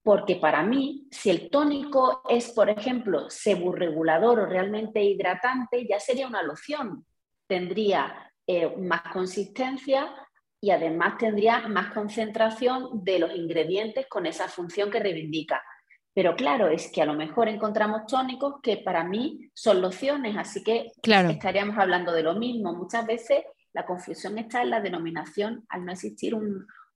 [0.02, 6.26] Porque para mí, si el tónico es, por ejemplo, seburregulador o realmente hidratante, ya sería
[6.26, 7.04] una loción.
[7.46, 10.14] Tendría eh, más consistencia
[10.61, 15.62] y además tendría más concentración de los ingredientes con esa función que reivindica.
[16.12, 20.64] Pero claro, es que a lo mejor encontramos tónicos que para mí son lociones, así
[20.64, 22.75] que estaríamos hablando de lo mismo.
[22.75, 26.37] Muchas veces la confusión está en la denominación al no existir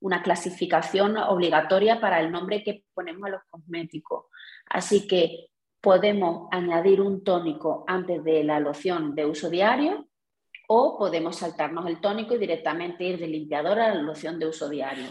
[0.00, 4.26] una clasificación obligatoria para el nombre que ponemos a los cosméticos.
[4.66, 5.46] Así que
[5.80, 10.08] podemos añadir un tónico antes de la loción de uso diario
[10.66, 14.68] o podemos saltarnos el tónico y directamente ir del limpiador a la loción de uso
[14.68, 15.10] diario.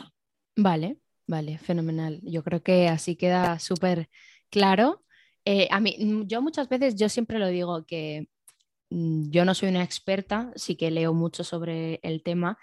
[0.57, 2.19] Vale, Vale, fenomenal.
[2.23, 4.09] Yo creo que así queda súper
[4.49, 5.03] claro.
[5.45, 8.27] Eh, a mí, mm, yo muchas veces, yo siempre lo digo que
[8.91, 12.57] mm, yo no soy una experta, sí que leo mucho sobre el tema,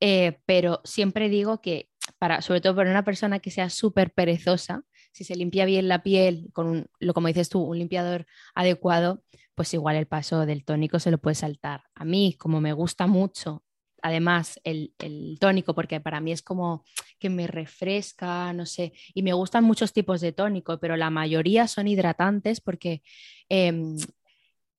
[0.00, 4.84] eh, pero siempre digo que para, sobre todo para una persona que sea súper perezosa,
[5.12, 9.74] si se limpia bien la piel con, lo, como dices tú, un limpiador adecuado, pues
[9.74, 11.84] igual el paso del tónico se lo puede saltar.
[11.94, 13.64] A mí, como me gusta mucho
[14.02, 14.92] además el,
[15.40, 16.84] tónico, porque para mí es como
[17.18, 21.68] que me refresca, no sé, y me gustan muchos tipos de tónico, pero la mayoría
[21.68, 23.02] son hidratantes porque
[23.48, 23.96] em,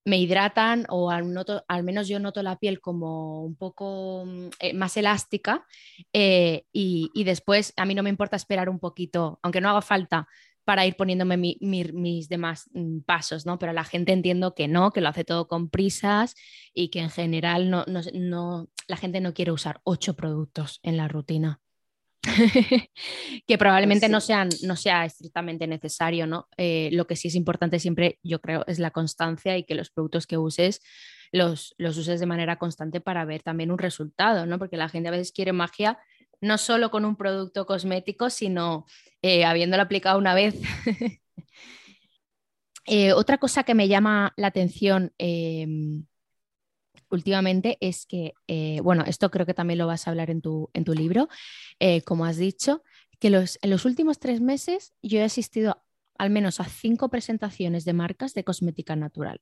[0.05, 4.97] me hidratan o al, menos yo noto la piel como un poco mm, eh, más
[4.97, 5.65] elástica
[6.13, 9.81] eh, y, y, después a mí no me importa esperar un poquito, aunque no haga
[9.81, 10.27] falta
[10.69, 13.57] para ir poniéndome mis demás mm, pasos, ¿no?
[13.57, 16.35] Pero la gente entiendo que no, que lo hace todo con prisas
[16.75, 17.85] y que en general no,
[18.87, 21.59] la gente no quiere usar ocho productos en la rutina.
[23.47, 26.47] que probablemente pues no, sean, no sea estrictamente necesario, ¿no?
[26.55, 29.89] Eh, lo que sí es importante siempre, yo creo, es la constancia y que los
[29.89, 30.81] productos que uses
[31.31, 34.59] los, los uses de manera constante para ver también un resultado, ¿no?
[34.59, 35.97] Porque la gente a veces quiere magia
[36.41, 38.85] no solo con un producto cosmético, sino
[39.21, 40.55] eh, habiéndolo aplicado una vez.
[42.91, 46.07] Eh, otra cosa que me llama la atención em,
[47.11, 50.71] últimamente es que, eh, bueno, esto creo que también lo vas a hablar en tu,
[50.73, 51.27] en tu libro,
[52.05, 52.81] como has dicho,
[53.19, 55.83] que en los últimos tres meses yo he asistido
[56.17, 59.39] al menos a cinco presentaciones de marcas de cosmética natural.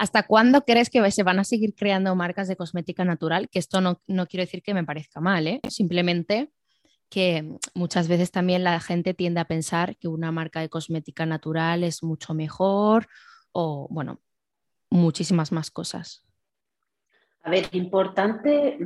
[0.00, 3.50] ¿Hasta cuándo crees que se van a seguir creando marcas de cosmética natural?
[3.50, 5.60] Que esto no, quiero decir que me parezca mal, ¿eh?
[5.68, 6.50] simplemente
[7.10, 11.84] que muchas veces también la gente tiende a pensar que una marca de cosmética natural
[11.84, 13.08] es mucho mejor
[13.52, 14.22] o, bueno,
[14.88, 16.24] muchísimas más cosas.
[17.42, 18.78] A ver, importante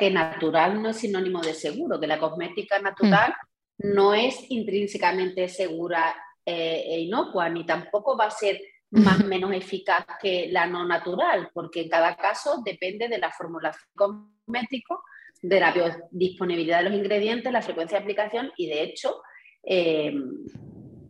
[0.00, 3.36] que natural no es sinónimo de seguro, que la cosmética natural
[3.78, 3.94] mm.
[3.94, 6.12] no es intrínsecamente segura
[6.44, 10.86] eh, e inocua, ni tampoco va a ser más o menos eficaz que la no
[10.86, 15.02] natural, porque en cada caso depende de la formulación cosmético,
[15.42, 15.74] de la
[16.10, 19.22] disponibilidad de los ingredientes, la frecuencia de aplicación y de hecho
[19.62, 20.12] eh,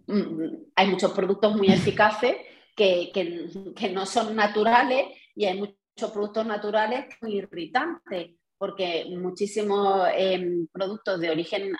[0.06, 2.36] mm, hay muchos productos muy eficaces
[2.74, 10.66] que, que, no son naturales y hay muchos productos naturales muy irritantes porque muchísimos eh,
[10.72, 11.72] productos de origen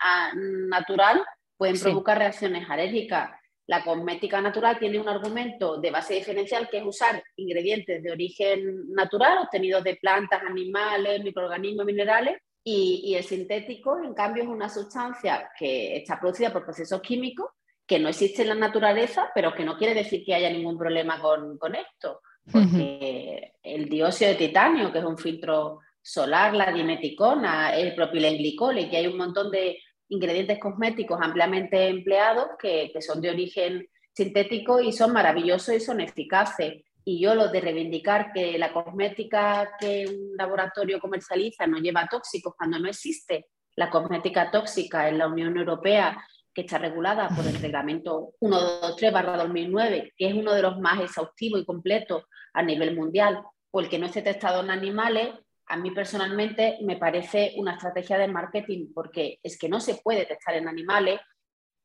[0.68, 1.22] natural
[1.56, 3.30] pueden provocar reacciones alérgicas.
[3.66, 8.92] La cosmética natural tiene un argumento de base diferencial que es usar ingredientes de origen
[8.92, 12.36] natural obtenidos de plantas, animales, microorganismos, minerales
[12.68, 17.46] y, el sintético, en cambio, es una sustancia que está producida por procesos químicos
[17.86, 21.20] que no existe en la naturaleza, pero que no quiere decir que haya ningún problema
[21.20, 22.22] con, esto.
[22.50, 28.90] Porque el dióxido de titanio, que es un filtro solar, la dimeticona, el propilenglicol, y
[28.90, 29.78] que hay un montón de
[30.08, 36.82] ingredientes cosméticos ampliamente empleados que, son de origen sintético y son maravillosos y son eficaces.
[37.04, 42.54] Y yo lo de reivindicar que la cosmética que un laboratorio comercializa no lleva tóxicos
[42.56, 43.46] cuando no existe
[43.76, 46.18] la cosmética tóxica en la Unión Europea,
[46.52, 51.66] que está regulada por el reglamento 123-2009, que es uno de los más exhaustivos y
[51.66, 55.28] completos a nivel mundial, porque no esté testado en animales,
[55.68, 60.24] a mí personalmente me parece una estrategia de marketing porque es que no se puede
[60.24, 61.20] testar en animales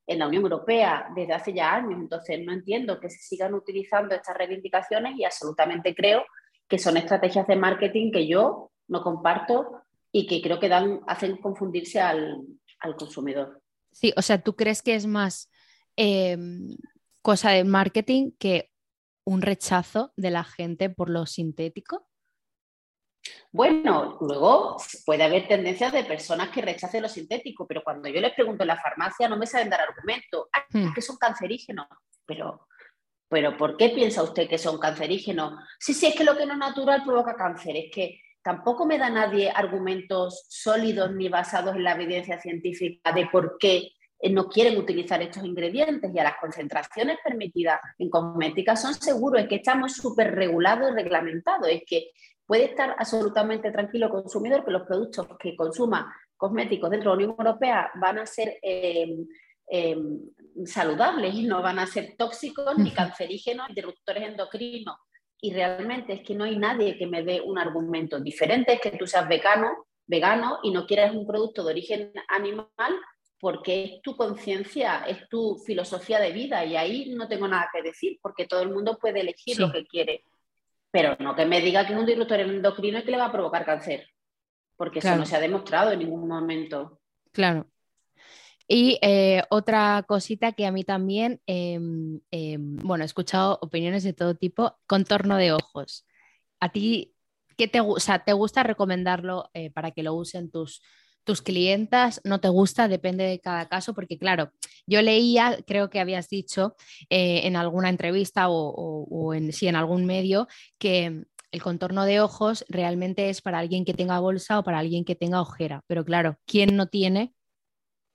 [0.08, 4.14] en la Unión Europea desde hace ya años, entonces no entiendo que se sigan utilizando
[4.14, 6.24] estas reivindicaciones y absolutamente creo
[6.68, 11.38] que son estrategias de marketing que yo no comparto y que creo que dan, hacen
[11.38, 12.38] confundirse al,
[12.98, 13.62] consumidor.
[13.92, 15.50] Sí, o sea, ¿tú crees que es más
[15.96, 16.76] em,
[17.22, 18.72] cosa de marketing que
[19.24, 22.08] un rechazo de la gente por lo sintético?
[23.52, 28.34] Bueno, luego puede haber tendencias de personas que rechacen lo sintético, pero cuando yo les
[28.34, 30.48] pregunto en la farmacia no me saben dar argumentos.
[30.72, 30.94] Hmm.
[30.94, 31.88] que son cancerígenos.
[32.26, 32.68] Pero,
[33.28, 35.54] pero ¿por qué piensa usted que son cancerígenos?
[35.80, 37.76] Sí, sí, es que lo que no es natural provoca cáncer.
[37.76, 43.28] Es que tampoco me da nadie argumentos sólidos ni basados en la evidencia científica de
[43.28, 43.92] por qué
[44.30, 49.48] no quieren utilizar estos ingredientes y a las concentraciones permitidas en cosmética son seguros, es
[49.48, 52.12] que estamos súper regulados y reglamentados, es que
[52.52, 57.24] puede estar absolutamente tranquilo el consumidor que los productos que consuma cosméticos dentro de la
[57.24, 59.08] Unión Europea van a ser eh,
[59.70, 59.96] eh,
[60.66, 64.98] saludables y no van a ser tóxicos, ni cancerígenos, ni disruptores endocrinos.
[65.40, 68.98] Y realmente es que no hay nadie que me dé un argumento diferente, es que
[68.98, 73.00] tú seas vegano, vegano y no quieras un producto de origen animal
[73.40, 77.82] porque es tu conciencia, es tu filosofía de vida y ahí no tengo nada que
[77.82, 80.26] decir porque todo el mundo puede elegir lo que quiere
[80.92, 83.32] pero no que me diga que es un disruptor endocrino y que le va a
[83.32, 84.08] provocar cáncer,
[84.76, 87.00] porque eso no se ha demostrado en ningún momento.
[87.32, 87.68] Claro.
[88.68, 94.14] Y eh, otra cosita que a mí también, em, em, bueno, he escuchado opiniones de
[94.14, 96.06] todo tipo, contorno de ojos.
[96.60, 97.14] ¿A ti
[97.58, 100.82] qué te, o te gusta recomendarlo eh, para que lo usen tus,
[101.24, 104.52] tus clientas no te gusta, depende de cada caso, porque claro,
[104.88, 106.76] yo leía, creo que habías dicho
[107.10, 110.48] eh, en alguna entrevista o, en, sí, en algún medio,
[110.78, 115.06] que el contorno de ojos realmente es para alguien que tenga bolsa o para alguien
[115.06, 117.34] que tenga ojera, pero claro, ¿quién no tiene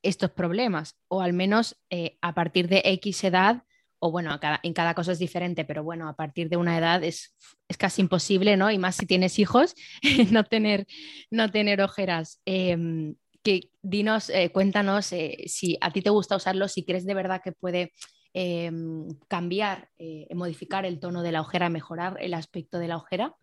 [0.02, 0.96] estos problemas?
[1.08, 3.65] O al menos eh, a partir de X edad
[3.98, 7.34] o bueno, en cada cosa es diferente, pero bueno, a partir de una edad es,
[7.78, 8.70] casi imposible, ¿no?
[8.70, 9.74] Y más si tienes hijos,
[10.30, 10.86] no, tener,
[11.30, 12.40] no tener ojeras.
[12.44, 17.14] Em, que dinos, eh, cuéntanos eh, si a ti te gusta usarlo, si crees de
[17.14, 17.92] verdad que puede
[18.34, 23.36] em, cambiar, eh, modificar el tono de la ojera, mejorar el aspecto de la ojera.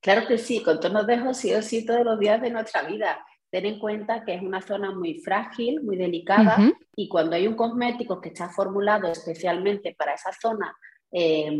[0.00, 2.82] Claro que sí, con tonos de ojos sí o sí todos los días de nuestra
[2.82, 7.46] vida ten en cuenta que es una zona muy frágil, muy delicada y cuando hay
[7.46, 10.76] un cosmético que está formulado especialmente para esa zona,
[11.10, 11.50] eh,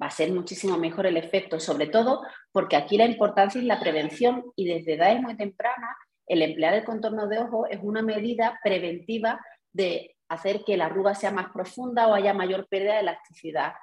[0.00, 2.22] va a ser muchísimo mejor el efecto, sobre todo
[2.52, 5.96] porque aquí la importancia es la prevención y desde edades muy temprana
[6.26, 9.40] el emplear el contorno de ojo es una medida preventiva
[9.72, 13.74] de hacer que la arruga sea más profunda o haya mayor pérdida de elasticidad.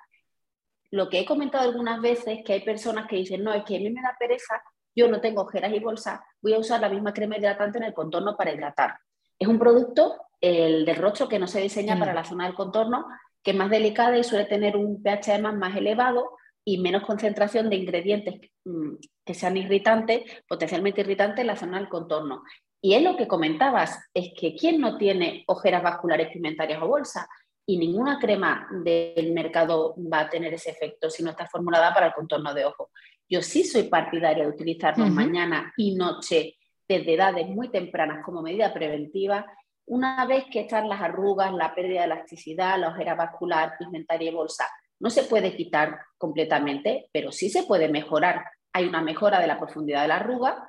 [0.91, 3.78] Lo que he comentado algunas veces es que hay personas que dicen, no, es que
[3.78, 4.62] a mí me da pereza
[4.96, 7.94] yo no tengo ojeras y bolsas, voy a usar la misma crema hidratante en el
[7.94, 8.98] contorno para hidratar.
[9.39, 12.16] Es un producto, el del rostro, que no se diseña para mm.
[12.16, 13.06] la zona del contorno,
[13.44, 16.32] que es más delicada y suele tener un pH más, más elevado
[16.66, 21.89] y menos concentración de ingredientes mm, que sean irritantes, potencialmente irritantes en la zona del
[21.89, 22.44] contorno.
[22.82, 27.28] Y es lo que comentabas, es que ¿quién no tiene ojeras vasculares pigmentarias o bolsas?
[27.66, 32.08] Y ninguna crema del mercado va a tener ese efecto si no está formulada para
[32.08, 32.91] el contorno de ojo.
[33.30, 36.57] Yo sí soy partidaria de utilizarlo mañana y noche
[36.88, 39.45] desde edades muy tempranas como medida preventiva,
[39.86, 44.34] una vez que están las arrugas, la pérdida de elasticidad, la ojera vascular, pigmentaria y
[44.34, 44.67] bolsa.
[44.99, 48.45] No se puede quitar completamente, pero sí se puede mejorar.
[48.71, 50.67] Hay una mejora de la profundidad de la arruga,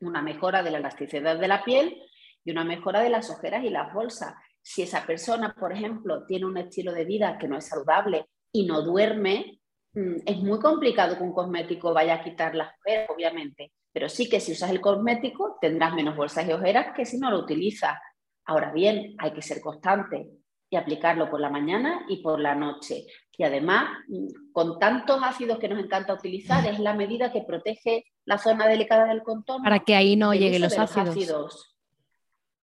[0.00, 2.02] una mejora de la elasticidad de la piel
[2.44, 4.34] y una mejora de las ojeras y las bolsas.
[4.60, 8.66] Si esa persona, por ejemplo, tiene un estilo de vida que no es saludable y
[8.66, 9.60] no duerme,
[9.94, 14.40] es muy complicado que un cosmético vaya a quitar las ojeras, obviamente, pero sí que
[14.40, 17.96] si usas el cosmético tendrás menos bolsas y ojeras que si no lo utilizas.
[18.44, 20.28] Ahora bien, hay que ser constante
[20.68, 23.06] y aplicarlo por la mañana y por la noche.
[23.38, 28.04] Y además, mm, con tantos ácidos que nos encanta utilizar, es la medida que protege
[28.24, 29.62] la zona delicada del contorno.
[29.62, 31.76] Para que ahí no lleguen los ácidos.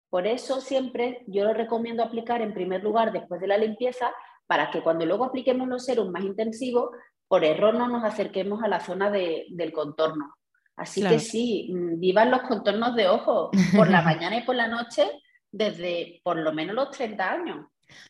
[0.10, 4.14] Por eso siempre yo lo recomiendo aplicar en primer lugar después de la limpieza
[4.48, 6.90] para que cuando luego apliquemos los serums más intensivos
[7.28, 10.36] por error no nos acerquemos a la zona del contorno.
[10.76, 14.68] Así que sí, mm, vivan los contornos de ojo por la mañana y por la
[14.68, 15.10] noche
[15.52, 17.66] desde por lo menos los 30 años.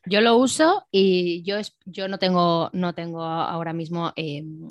[0.06, 4.68] Yo lo uso y yo, yo no, tengo, no tengo ahora mismo mm,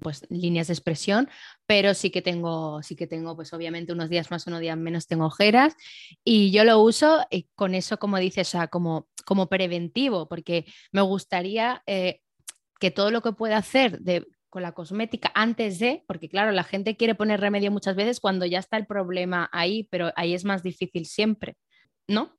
[0.00, 1.28] pues líneas de expresión,
[1.66, 5.06] pero sí que tengo, sí que tengo, pues obviamente unos días más, unos días menos
[5.06, 5.76] tengo ojeras
[6.24, 11.82] y yo lo uso y con eso, como dices, como, como preventivo, porque me gustaría
[11.86, 12.20] eh,
[12.80, 14.00] que todo lo que pueda hacer
[14.48, 18.46] con la cosmética antes de, porque claro, la gente quiere poner remedio muchas veces cuando
[18.46, 21.56] ya está el problema ahí, pero ahí es más difícil siempre,
[22.08, 22.36] ¿no?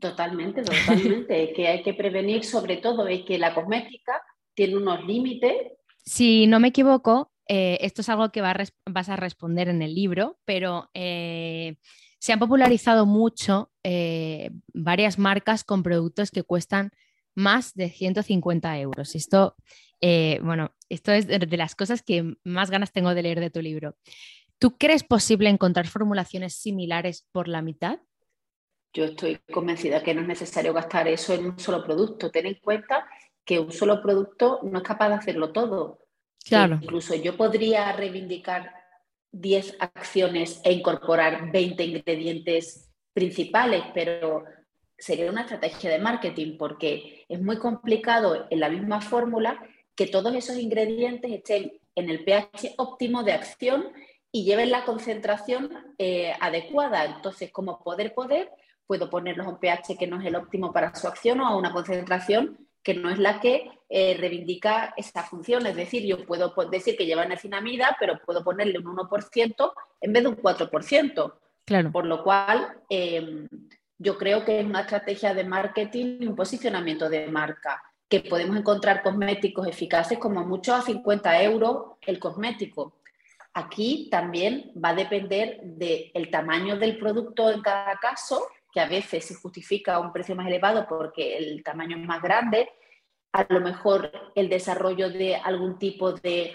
[0.00, 1.52] Totalmente, totalmente.
[1.56, 4.20] que hay que prevenir sobre todo es que la cosmética
[4.54, 5.72] tiene unos límites.
[6.04, 10.38] Si no me equivoco, eh, esto es algo que vas a responder en el libro,
[10.44, 11.76] pero eh,
[12.18, 16.90] se han popularizado mucho eh, varias marcas con productos que cuestan
[17.34, 19.14] más de 150 euros.
[19.14, 19.56] Esto,
[20.00, 23.96] bueno, esto es de las cosas que más ganas tengo de leer de tu libro.
[24.58, 27.98] ¿Tú crees posible encontrar formulaciones similares por la mitad?
[28.92, 32.30] Yo estoy convencida que no es necesario gastar eso en un solo producto.
[32.30, 33.04] Ten en cuenta
[33.44, 35.98] que un solo producto no es capaz de hacerlo todo.
[36.46, 36.78] Claro.
[36.82, 38.70] incluso yo podría reivindicar
[39.32, 44.44] 10 acciones e incorporar 20 ingredientes principales, pero
[44.98, 49.58] sería una estrategia de marketing porque es muy complicado en la misma fórmula
[49.96, 53.92] que todos esos ingredientes estén en el pH óptimo de acción
[54.30, 57.04] y lleven la concentración eh, adecuada.
[57.04, 58.50] Entonces, como poder poder,
[58.86, 61.56] puedo ponerlos a un pH que no es el óptimo para su acción o a
[61.56, 65.66] una concentración que no es la que eh, reivindica esa función.
[65.66, 69.72] Es decir, yo puedo decir que lleva niacinamida, pero puedo ponerle un 1%
[70.02, 71.34] en vez de un 4%.
[71.64, 71.90] Claro.
[71.90, 73.48] Por lo cual, em,
[73.98, 78.56] yo creo que es una estrategia de marketing y un posicionamiento de marca, que podemos
[78.56, 82.98] encontrar cosméticos eficaces como mucho a 50 euros el cosmético.
[83.54, 89.24] Aquí también va a depender del tamaño del producto en cada caso que a veces
[89.24, 92.68] se justifica un precio más elevado porque el tamaño es más grande,
[93.32, 96.54] a lo mejor el desarrollo de algún tipo de,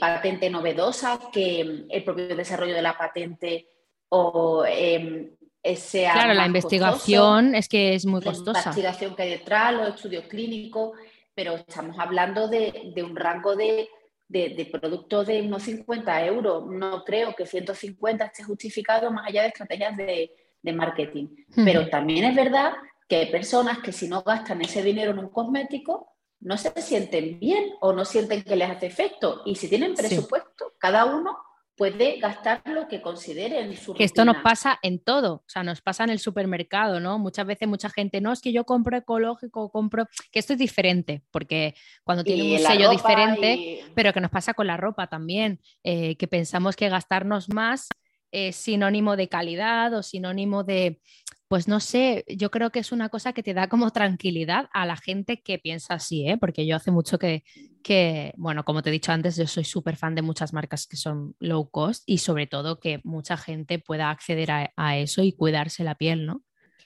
[0.00, 3.68] patente novedosa, que el propio desarrollo de la patente
[4.08, 5.36] o eh,
[5.76, 6.14] sea...
[6.14, 8.52] Claro, la investigación es que es muy costosa.
[8.52, 10.92] La investigación que hay detrás, los estudios clínicos,
[11.34, 13.88] pero estamos hablando de, un rango de,
[14.28, 16.66] de, productos de unos 50 euros.
[16.66, 20.30] No creo que 150 esté justificado más allá de estrategias de,
[20.62, 21.28] de marketing.
[21.54, 22.72] Pero también es verdad
[23.08, 27.38] que hay personas que si no gastan ese dinero en un cosmético, no se sienten
[27.38, 29.42] bien o no sienten que les hace efecto.
[29.44, 31.36] Y si tienen presupuesto, cada uno
[31.80, 35.62] puede gastar lo que considere en su Que esto nos pasa en todo, o sea,
[35.62, 37.18] nos pasa en el supermercado, ¿no?
[37.18, 41.22] Muchas veces mucha gente, no, es que yo compro ecológico, compro, que esto es diferente,
[41.30, 46.16] porque cuando tiene un sello diferente, pero que nos pasa con la ropa también, eh,
[46.16, 47.88] que pensamos que gastarnos más
[48.32, 51.00] es sinónimo de calidad o sinónimo de,
[51.48, 54.86] pues no sé, yo creo que es una cosa que te da como tranquilidad a
[54.86, 56.36] la gente que piensa así, ¿eh?
[56.36, 57.42] porque yo hace mucho que,
[57.82, 60.96] que, bueno, como te he dicho antes, yo soy súper fan de muchas marcas que
[60.96, 65.82] son low cost y sobre todo que mucha gente pueda acceder a, eso y cuidarse
[65.82, 66.42] la piel, ¿no?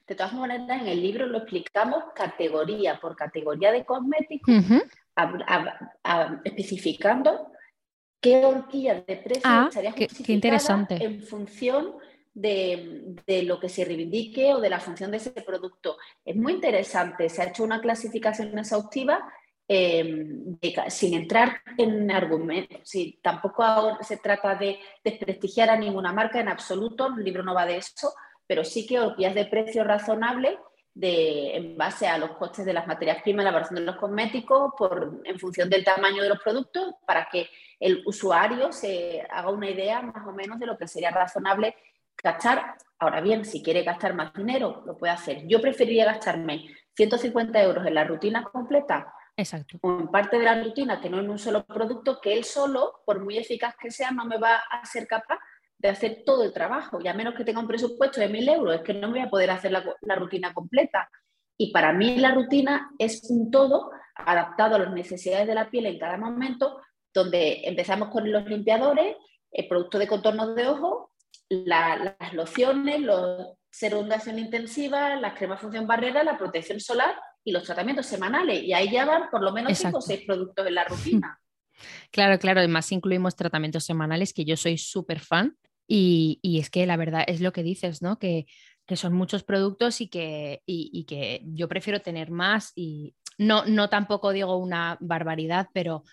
[0.07, 4.55] De todas maneras, en el libro lo explicamos categoría por categoría de cosméticos,
[6.45, 7.53] especificando
[8.25, 10.95] qué horquilla de precio ah, qué, interesante.
[10.95, 11.95] en función
[12.33, 13.13] de,
[13.45, 15.99] lo que se reivindique o de la función de ese producto.
[16.25, 19.31] Es muy interesante, se ha hecho una clasificación exhaustiva
[19.69, 20.57] em,
[20.89, 23.63] sin entrar en argumentos, si tampoco
[24.01, 28.15] se trata de desprestigiar a ninguna marca en absoluto, el libro no va de eso,
[28.47, 30.59] pero sí que horquillas de precio razonable
[30.95, 34.73] de, en base a los costes de las materias primas, la elaboración de los cosméticos,
[34.79, 37.49] por, en función del tamaño de los productos, para que
[37.81, 41.77] el usuario se haga una idea más o menos de lo que sería razonable
[42.23, 42.77] gastar.
[42.99, 45.47] Ahora bien, si quiere gastar más dinero, lo puede hacer.
[45.47, 46.67] Yo preferiría gastarme
[46.97, 49.79] 150 euros en la rutina completa Exacto.
[49.83, 53.03] o en parte de la rutina que no en un solo producto, que él solo,
[53.05, 55.39] por muy eficaz que sea, no me va a ser capaz
[55.79, 56.99] de hacer todo el trabajo.
[57.03, 59.27] Y a menos que tenga un presupuesto de 1.000 euros, es que no me voy
[59.27, 61.11] a poder hacer la, la rutina completa.
[61.59, 65.87] Y para mí la rutina es un todo adaptado a las necesidades de la piel
[65.87, 66.81] en cada momento,
[67.15, 69.17] donde empezamos con los limpiadores,
[69.53, 71.13] el producto de contorno de ojo,
[71.49, 78.07] las lociones, los serundación intensiva, las cremas función barrera, la protección solar y los tratamientos
[78.07, 78.63] semanales.
[78.63, 81.41] Y ahí ya van por lo menos cinco o seis productos en la rutina.
[82.13, 85.57] Claro, claro, además incluimos tratamientos semanales que yo soy súper fan
[85.89, 88.17] y, es que la verdad es lo que dices, ¿no?
[88.17, 88.47] Que,
[88.95, 94.33] son muchos productos y que, y que yo prefiero tener más y no, no tampoco
[94.33, 96.05] digo una barbaridad, pero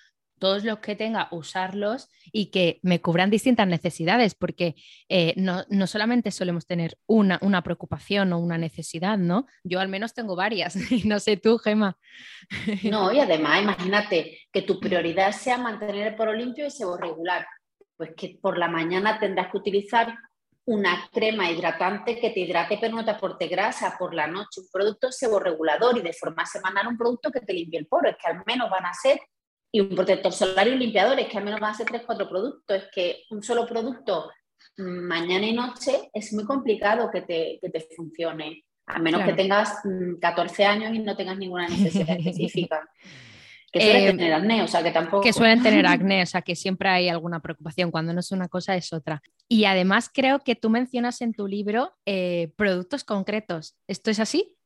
[0.42, 4.74] todos los que tenga, usarlos y que me cubran distintas necesidades, porque
[5.08, 9.46] eh, no, solamente solemos tener una, una, preocupación o una necesidad, ¿no?
[9.64, 11.96] Yo al menos tengo varias, y no sé tú, Gema.
[12.90, 17.46] No, y además, imagínate que tu prioridad sea mantener el poro limpio y sebo regular,
[17.96, 20.16] pues que por la mañana tendrás que utilizar
[20.66, 24.68] una crema hidratante que te hidrate pero no te aporte grasa por la noche, un
[24.72, 28.32] producto seborregulador y de forma semanal un producto que te limpie el poro, es que
[28.32, 29.20] al menos van a ser
[29.72, 32.04] y un protector solar y un limpiador, es que al menos van a ser tres,
[32.06, 34.30] cuatro productos, es que un solo producto
[34.78, 39.34] mm, mañana y noche es muy complicado que te, que te funcione, a menos que
[39.34, 39.78] tengas
[40.20, 42.88] 14 mm, años y no tengas ninguna necesidad específica.
[43.72, 45.24] Que suelen eh, tener acné, o sea que tampoco.
[45.24, 47.90] Que suelen tener acné, o sea que siempre hay alguna preocupación.
[47.90, 49.22] Cuando no es una cosa, es otra.
[49.48, 53.78] Y además creo que tú mencionas en tu libro eh, productos concretos.
[53.88, 54.58] ¿Esto es así?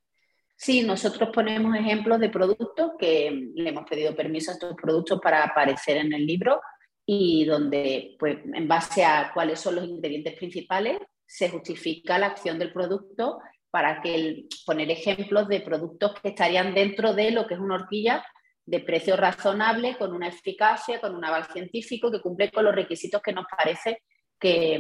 [0.58, 5.44] Sí, nosotros ponemos ejemplos de productos que le hemos pedido permiso a estos productos para
[5.44, 6.62] aparecer en el libro
[7.06, 12.58] y donde, pues, en base a cuáles son los ingredientes principales, se justifica la acción
[12.58, 13.40] del producto
[13.70, 18.26] para que poner ejemplos de productos que estarían dentro de lo que es una horquilla
[18.66, 23.22] de precio razonable, con una eficacia, con un aval científico que cumple con los requisitos
[23.22, 24.02] que nos parece
[24.40, 24.80] que,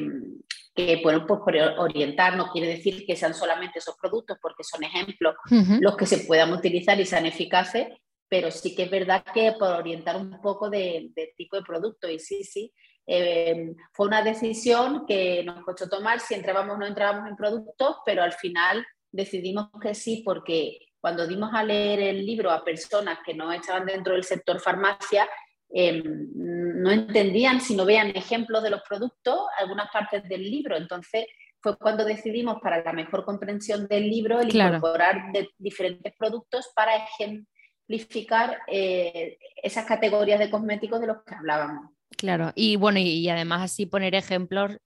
[0.76, 4.84] que bueno, pues por orientar no quiere decir que sean solamente esos productos, porque son
[4.84, 5.36] ejemplos
[5.80, 7.88] los que se puedan utilizar y sean eficaces,
[8.28, 12.20] pero sí que es verdad que por orientar un poco de, tipo de producto, y
[12.20, 12.74] sí, sí,
[13.08, 17.98] eh, fue una decisión que nos costó tomar si entrábamos o no entrábamos en productos,
[18.06, 23.20] pero al final decidimos que sí, porque cuando dimos a leer el libro a personas
[23.24, 25.30] que no estaban dentro del sector farmacia,
[25.70, 30.78] Em, no entendían si no veían ejemplos de los productos algunas partes del libro.
[30.78, 31.26] Entonces
[31.62, 36.94] fue cuando decidimos para la mejor comprensión del libro el incorporar de diferentes productos para
[36.96, 41.92] ejemplificar eh, esas categorías de cosméticos de los que hablábamos.
[42.18, 44.78] Claro, y bueno, y además así poner ejemplos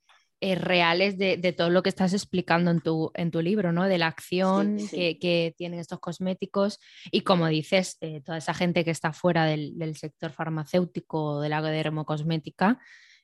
[0.41, 3.83] eh, reales de, todo lo que estás explicando en tu, en tu libro, ¿no?
[3.85, 6.79] De la acción Que, tienen estos cosméticos
[7.11, 11.49] y como dices, eh, toda esa gente que está fuera del, sector farmacéutico o de
[11.49, 12.79] la dermocosmética,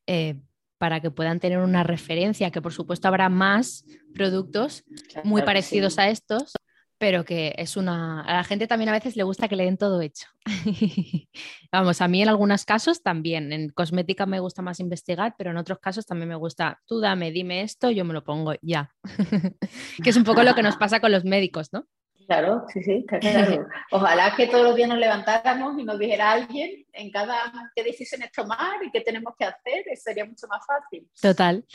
[0.07, 0.41] eh,
[0.78, 4.84] para que puedan tener una referencia, que por supuesto habrá más productos
[5.24, 6.51] muy parecidos a estos,
[6.98, 8.22] pero que es una...
[8.22, 10.28] A la gente también a veces le gusta que le den todo hecho.
[11.72, 13.52] Vamos, a mí en algunos casos también.
[13.52, 17.32] En cosmética me gusta más investigar, pero en otros casos también me gusta, tú dame,
[17.32, 18.93] dime esto, yo me lo pongo ya.
[20.04, 21.86] que es un poco lo que nos pasa con los médicos, ¿no?
[22.28, 23.68] Claro, sí, sí, está claro.
[23.91, 27.36] Ojalá que todos los días nos levantáramos y nos dijera alguien en cada
[27.76, 31.08] qué decisiones tomar y qué tenemos que hacer, sería mucho más fácil.
[31.22, 31.66] Total.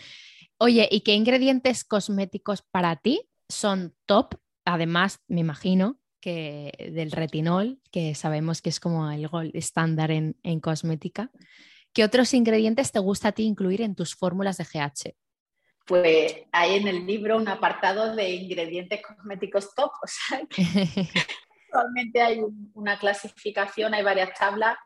[0.59, 4.35] Oye, ¿y qué ingredientes cosméticos para ti son top
[4.65, 10.35] además, me imagino que del retinol, que sabemos que es como el gold estándar en,
[10.61, 11.31] cosmética,
[11.93, 15.15] ¿qué otros ingredientes te gusta a ti incluir en tus fórmulas de GH?
[15.87, 20.41] Pues hay en el libro un apartado de ingredientes cosméticos top, o sea,
[21.67, 22.41] actualmente hay
[22.75, 24.77] una clasificación, hay varias tablas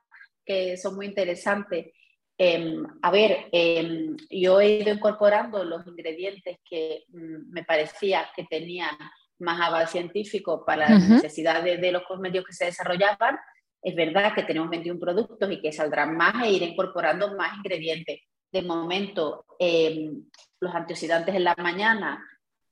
[0.47, 1.93] que son muy interesantes.
[2.37, 8.45] Em, a ver, em, yo he ido incorporando los ingredientes que mm, me parecía que
[8.45, 8.97] tenían
[9.39, 13.39] más aval científico para las necesidades de los cosméticos que se desarrollaban,
[13.83, 18.21] es verdad que tenemos 21 productos y que saldrán más e ir incorporando más ingredientes.
[18.51, 20.25] De momento, em,
[20.61, 22.25] los antioxidantes en la mañana,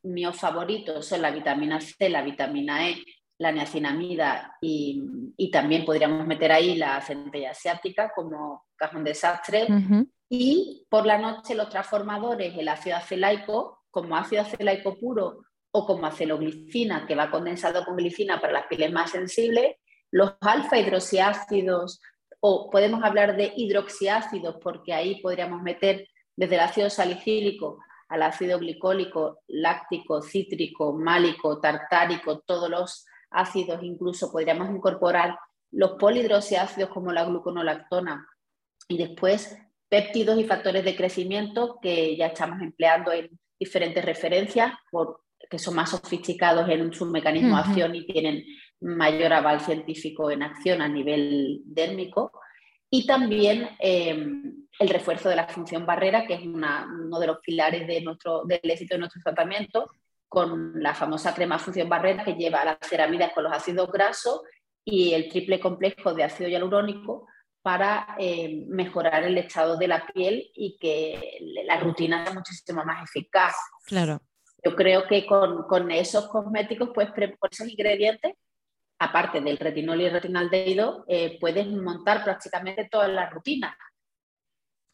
[0.05, 3.05] mis favoritos son la vitamina C, la vitamina E,
[3.39, 5.03] la niacinamida y,
[5.37, 9.67] y también podríamos meter ahí la centella asiática como cajón desastre.
[10.29, 15.43] Y por la noche los transformadores, el ácido acelaico, como ácido acelaico puro
[15.73, 19.77] o como aceloglicina, que va condensado con glicina para las pieles más sensibles,
[20.11, 22.01] los alfa hidroxiácidos,
[22.41, 26.07] o podemos hablar de hidroxiácidos, porque ahí podríamos meter
[26.37, 34.31] desde el ácido salicílico al ácido glicólico, láctico, cítrico, málico, tartárico, todos los ácidos, incluso
[34.31, 35.39] podríamos incorporar
[35.71, 38.27] los polihidroxiácidos como la gluconolactona
[38.87, 39.59] y después
[39.89, 45.75] péptidos y factores de crecimiento que ya estamos empleando en diferentes referencias por que son
[45.75, 48.45] más sofisticados en su mecanismo de acción y tienen
[48.81, 52.33] mayor aval científico en acción a nivel dérmico.
[52.91, 57.87] Y también em, el refuerzo de la función barrera, que es uno de los pilares
[57.87, 59.91] de nuestro, del éxito de nuestro tratamiento,
[60.29, 64.41] con la famosa crema función barrera que lleva las ceramidas con los ácidos grasos
[64.85, 67.27] y el triple complejo de ácido hialurónico
[67.63, 73.05] para em, mejorar el estado de la piel y que la rutina sea muchísimo más
[73.05, 73.55] eficaz.
[73.87, 74.21] Claro.
[74.65, 78.35] Yo creo que con, esos cosméticos, pues por esos ingredientes,
[78.99, 83.75] aparte del retinol y retinaldehído, eh, puedes montar prácticamente todas las rutinas.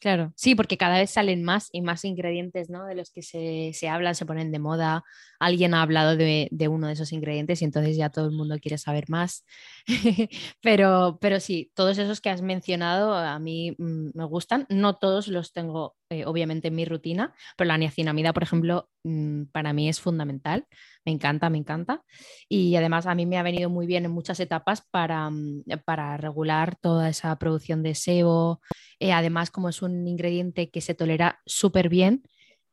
[0.01, 2.87] Claro, sí, porque cada vez salen más y más ingredientes, ¿no?
[2.87, 5.03] De los que se, se hablan, se ponen de moda.
[5.41, 8.79] Alguien ha hablado de, uno de esos ingredientes y entonces ya todo el mundo quiere
[8.79, 9.45] saber más.
[10.63, 14.67] pero, pero sí, todos esos que has mencionado a mí mm, me gustan.
[14.69, 19.45] No todos los tengo, eh, obviamente, en mi rutina, pero la niacinamida, por ejemplo, mm,
[19.53, 20.67] para mí es fundamental.
[21.05, 22.03] me encanta, me encanta.
[22.49, 26.17] Y además a mí me ha venido muy bien en muchas etapas para, mm, para
[26.19, 28.61] regular toda esa producción de sebo.
[29.01, 32.23] Eh, además, como es un ingrediente que se tolera súper bien,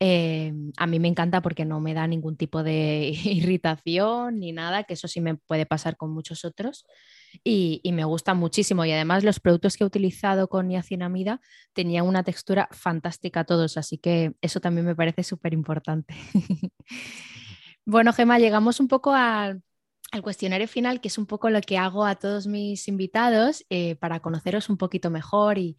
[0.00, 4.84] eh, a mí me encanta porque no me da ningún tipo de irritación ni nada,
[4.84, 6.86] que eso sí me puede pasar con muchos otros.
[7.44, 8.84] Y, me gusta muchísimo.
[8.84, 11.40] Y además los productos que he utilizado con niacinamida
[11.72, 16.14] tenían una textura fantástica todos, así que eso también me parece súper importante.
[17.84, 19.62] bueno, Gemma, llegamos un poco al
[20.22, 24.20] cuestionario final, que es un poco lo que hago a todos mis invitados eh, para
[24.20, 25.76] conoceros un poquito mejor y,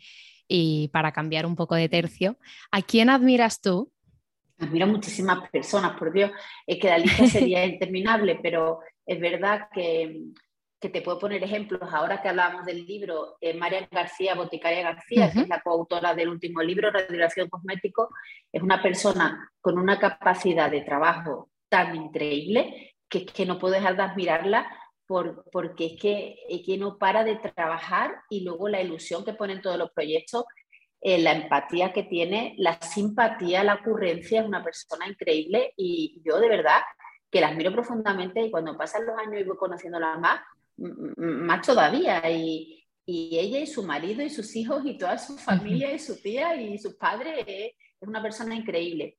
[0.47, 2.37] y para cambiar un poco de tercio.
[2.71, 3.91] ¿A quién admiras tú?
[4.59, 6.31] Admiro muchísimas personas, por Dios,
[6.65, 10.23] es que la lista sería interminable, pero es verdad que,
[10.87, 11.81] que, te puedo poner ejemplos.
[11.91, 16.29] Ahora que hablábamos del libro, eh, María García, Boticaria García, que es la coautora del
[16.29, 18.09] último libro, Radiografía Cosmético,
[18.51, 23.95] es una persona con una capacidad de trabajo tan increíble que, que no puedo dejar
[23.95, 24.67] de admirarla
[25.05, 29.33] por, porque es que, es que no para de trabajar y luego la ilusión que
[29.33, 30.45] ponen todos los proyectos
[30.99, 36.39] eh, la empatía que tiene, la simpatía, la ocurrencia, es una persona increíble y yo
[36.39, 36.81] de verdad
[37.29, 40.41] que la admiro profundamente y cuando pasan los años y voy conociéndola más,
[40.77, 42.29] más todavía.
[42.29, 46.21] Y, y, ella y su marido y sus hijos y toda su familia y su
[46.21, 47.73] tía y sus padres es
[48.07, 49.17] una persona increíble.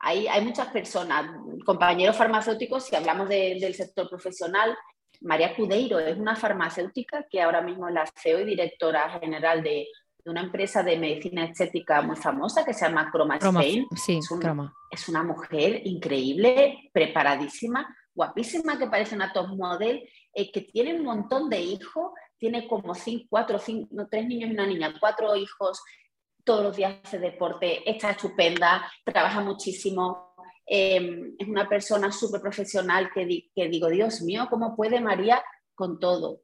[0.00, 1.28] Hay, hay muchas personas,
[1.66, 4.76] compañeros farmacéuticos, si hablamos del sector profesional,
[5.20, 9.88] María Cudeiro es una farmacéutica que ahora mismo es la CEO y directora general de
[10.24, 13.86] una empresa de medicina estética muy famosa que se llama Chroma, Spain.
[13.96, 14.74] Sí, es, Chroma.
[14.90, 21.04] es una mujer increíble, preparadísima, guapísima, que parece una top model, eh, que tiene un
[21.04, 25.34] montón de hijos, tiene como cinco, cuatro, cinco, no, tres niños y una niña, cuatro
[25.36, 25.82] hijos,
[26.44, 33.10] todos los días hace deporte, está estupenda, trabaja muchísimo, em, es una persona súper profesional
[33.12, 35.42] que, que digo, Dios mío, ¿cómo puede María
[35.74, 36.40] con todo?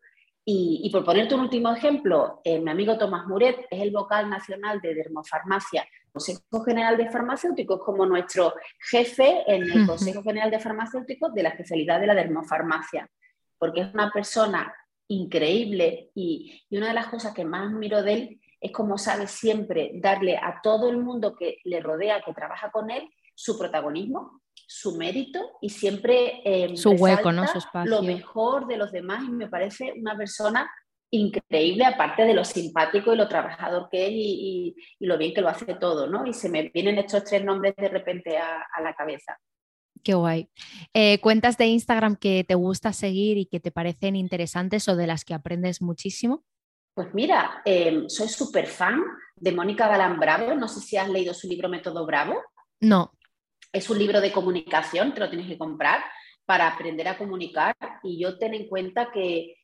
[0.47, 4.79] Y, por ponerte un último ejemplo, eh, mi amigo Tomás Muret es el vocal nacional
[4.83, 8.53] de Dermofarmacia, Consejo General de Farmacéuticos, como nuestro
[8.91, 13.11] jefe en el Consejo General de Farmacéuticos de la especialidad de la dermofarmacia,
[13.59, 14.75] porque es una persona
[15.09, 19.27] increíble y, y una de las cosas que más admiro de él es cómo sabe
[19.27, 24.41] siempre darle a todo el mundo que le rodea, que trabaja con él, su protagonismo
[24.67, 27.45] su mérito y siempre eh, su hueco, ¿no?
[27.85, 30.71] lo mejor de los demás y me parece una persona
[31.11, 35.49] increíble, aparte de lo simpático y lo trabajador que es y, lo bien que lo
[35.49, 36.27] hace todo, ¿no?
[36.27, 39.39] Y se me vienen estos tres nombres de repente a, la cabeza.
[40.05, 40.51] Qué guay.
[40.93, 45.07] Eh, ¿Cuentas de Instagram que te gusta seguir y que te parecen interesantes o de
[45.07, 46.45] las que aprendes muchísimo?
[46.95, 49.03] Pues mira, eh, soy súper fan
[49.35, 50.55] de Mónica Galán Bravo.
[50.55, 52.37] No sé si has leído su libro Método Bravo.
[52.81, 53.13] No.
[53.73, 56.05] Es un libro de comunicación, te lo tienes que comprar
[56.45, 59.57] para aprender a comunicar y yo ten en cuenta que,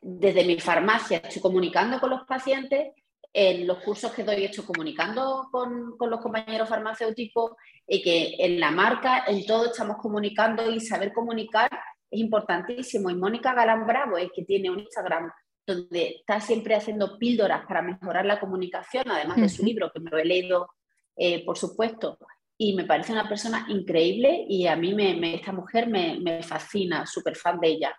[0.00, 2.92] desde mi farmacia estoy comunicando con los pacientes,
[3.38, 7.50] en los cursos que doy estoy comunicando con, los compañeros farmacéuticos
[7.86, 11.68] y que en la marca, en todo estamos comunicando y saber comunicar
[12.10, 13.10] es importantísimo.
[13.10, 15.30] Y Mónica Galán Bravo es que tiene un Instagram
[15.66, 20.10] donde está siempre haciendo píldoras para mejorar la comunicación, además de su libro, que me
[20.10, 20.70] lo he leído,
[21.14, 22.16] eh, por supuesto,
[22.56, 27.04] y me parece una persona increíble y a mí me, esta mujer me, me fascina,
[27.04, 27.98] súper fan de ella.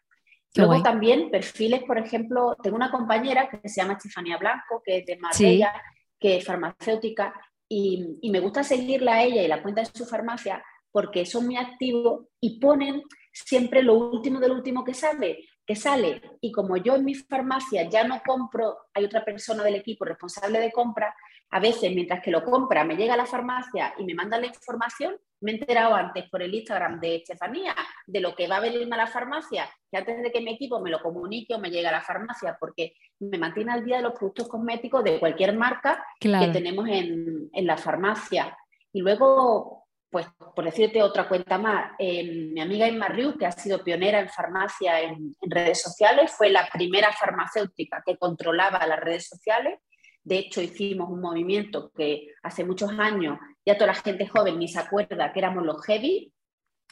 [0.58, 5.06] Luego también perfiles, por ejemplo, tengo una compañera que se llama Estefanía Blanco, que es
[5.06, 5.74] de Marbella,
[6.20, 7.34] que es farmacéutica,
[7.70, 11.46] y, y, me gusta seguirla a ella y la cuenta de su farmacia porque son
[11.46, 13.04] muy activos y ponen
[13.34, 16.22] siempre lo último del último que sale, que sale.
[16.40, 20.60] Y como yo en mi farmacia ya no compro, hay otra persona del equipo responsable
[20.60, 21.14] de compra,
[21.50, 24.48] a veces mientras que lo compra me llega a la farmacia y me manda la
[24.48, 28.62] información, me he enterado antes por el Instagram de Estefanía de lo que va a
[28.62, 31.70] venirme a la farmacia, que antes de que mi equipo me lo comunique o me
[31.70, 35.56] llegue a la farmacia, porque me mantiene al día de los productos cosméticos de cualquier
[35.56, 38.58] marca que tenemos en, en la farmacia.
[38.94, 39.77] Y luego
[40.10, 44.20] pues por decirte otra cuenta más, eh, mi amiga Inma Riu, que ha sido pionera
[44.20, 49.80] en farmacia en, redes sociales, fue la primera farmacéutica que controlaba las redes sociales.
[50.24, 54.68] De hecho, hicimos un movimiento que hace muchos años, ya toda la gente joven ni
[54.68, 56.34] se acuerda que éramos los Heavy,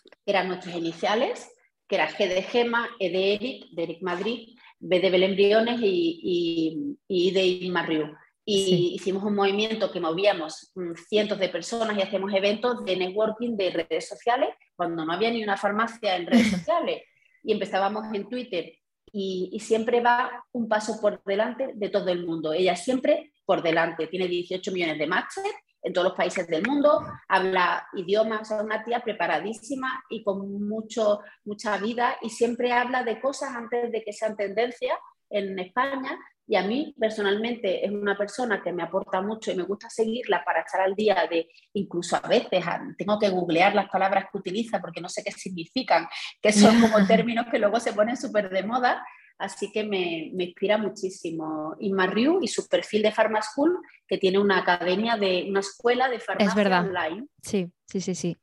[0.03, 1.51] que eran nuestras iniciales,
[1.87, 5.79] que era G de Gema, E de Eric, de Eric Madrid, B de Belén Briones
[5.81, 8.13] y, y, de Inma Riu
[8.47, 13.57] y hicimos un movimiento que movíamos mm, cientos de personas y hacíamos eventos de networking
[13.57, 17.01] de redes sociales cuando no había ni una farmacia en redes sociales.
[17.43, 18.73] Y empezábamos en Twitter.
[19.11, 22.53] Y, siempre va un paso por delante de todo el mundo.
[22.53, 25.45] Ella siempre por delante, tiene 18 millones de matches
[25.83, 31.19] en todos los países del mundo, habla idiomas, es una tía preparadísima y con mucho,
[31.43, 32.17] mucha vida.
[32.23, 34.97] Y siempre habla de cosas antes de que sean tendencia
[35.29, 36.17] en España
[36.47, 40.43] y a mí personalmente es una persona que me aporta mucho y me gusta seguirla
[40.45, 42.63] para estar al día de, incluso a veces
[42.97, 46.07] tengo que googlear las palabras que utiliza porque no sé qué significan,
[46.41, 49.03] que son como términos que luego se ponen súper de moda,
[49.39, 51.75] así que me, me inspira muchísimo.
[51.79, 53.77] Y Ryu y su perfil de Pharma School,
[54.07, 56.85] que tiene una academia de una escuela de farmacia es verdad.
[56.85, 57.27] online.
[57.41, 58.37] Sí, sí, sí, sí.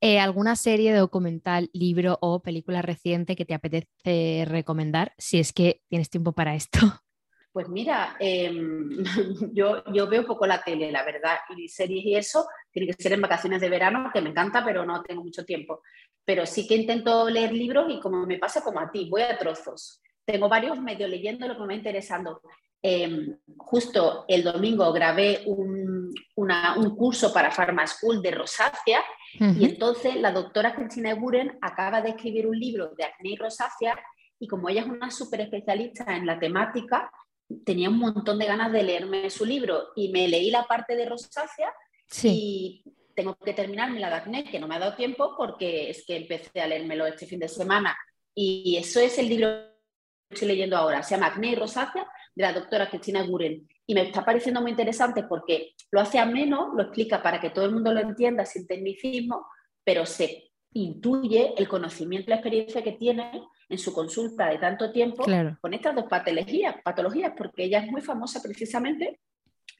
[0.00, 5.80] Eh, ¿Alguna serie, documental, libro o película reciente que te apetece recomendar si es que
[5.88, 6.78] tienes tiempo para esto?
[7.58, 8.88] Pues mira, em,
[9.52, 13.14] yo, yo veo poco la tele, la verdad, y series y eso, tiene que ser
[13.14, 15.82] en vacaciones de verano, que me encanta, pero no tengo mucho tiempo.
[16.24, 19.36] Pero sí que intento leer libros y como me pasa como a ti, voy a
[19.36, 20.00] trozos.
[20.24, 22.42] Tengo varios medio leyendo lo que me va interesando.
[22.80, 29.02] Em, justo el domingo grabé un, un curso para Pharma School de rosácea
[29.40, 33.98] y entonces la doctora Cristina Eguren acaba de escribir un libro de acné y rosácea
[34.38, 37.10] y como ella es una súper especialista en la temática,
[37.64, 41.06] tenía un montón de ganas de leerme su libro y me leí la parte de
[41.06, 41.72] rosácea
[42.22, 42.84] y
[43.14, 46.16] tengo que terminarme la de acné, que no me ha dado tiempo porque es que
[46.16, 47.96] empecé a leérmelo este fin de semana.
[48.34, 49.48] Y eso es el libro
[50.28, 53.66] que estoy leyendo ahora, se llama Acné y rosácea, de la doctora Cristina Guren.
[53.86, 57.64] Y me está pareciendo muy interesante porque lo hace ameno, lo explica para que todo
[57.64, 59.46] el mundo lo entienda sin tecnicismo,
[59.82, 64.92] pero se intuye el conocimiento y la experiencia que tiene en su consulta de tanto
[64.92, 65.24] tiempo
[65.60, 69.20] con estas dos patologías, patologías, porque ella es muy famosa precisamente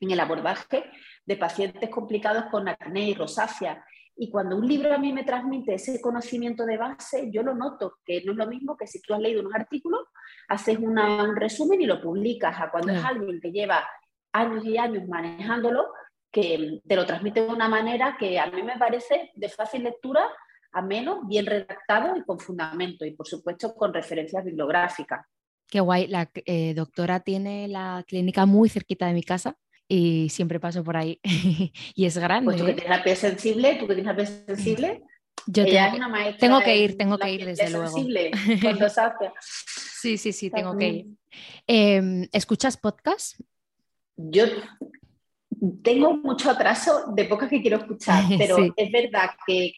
[0.01, 0.85] en el abordaje
[1.25, 3.85] de pacientes complicados con acné y rosácea.
[4.17, 7.99] Y cuando un libro a mí me transmite ese conocimiento de base, yo lo noto,
[8.05, 10.07] que no es lo mismo que si tú has leído unos artículos,
[10.49, 13.89] haces un resumen y lo publicas, a cuando es alguien que lleva
[14.33, 15.93] años y años manejándolo,
[16.31, 20.29] que te lo transmite de una manera que a mí me parece de fácil lectura
[20.73, 25.27] ameno, bien redactado y con fundamento y por supuesto con referencias bibliográficas.
[25.69, 29.57] Qué guay, la eh, doctora tiene la clínica muy cerquita de mi casa
[29.87, 31.21] y siempre paso por ahí
[31.95, 32.47] y es grande.
[32.47, 32.75] Pues tú que ¿eh?
[32.75, 35.03] tienes la piel sensible, tú que tienes la piel sensible,
[35.47, 35.65] yo
[36.39, 37.97] tengo, que ir, tengo que ir desde luego.
[39.41, 41.07] sí, sí, sí, tengo que ir.
[41.67, 43.41] Em, ¿Escuchas podcast?
[44.17, 44.45] Yo
[45.83, 49.73] tengo mucho atraso de pocas que quiero escuchar, pero es verdad que,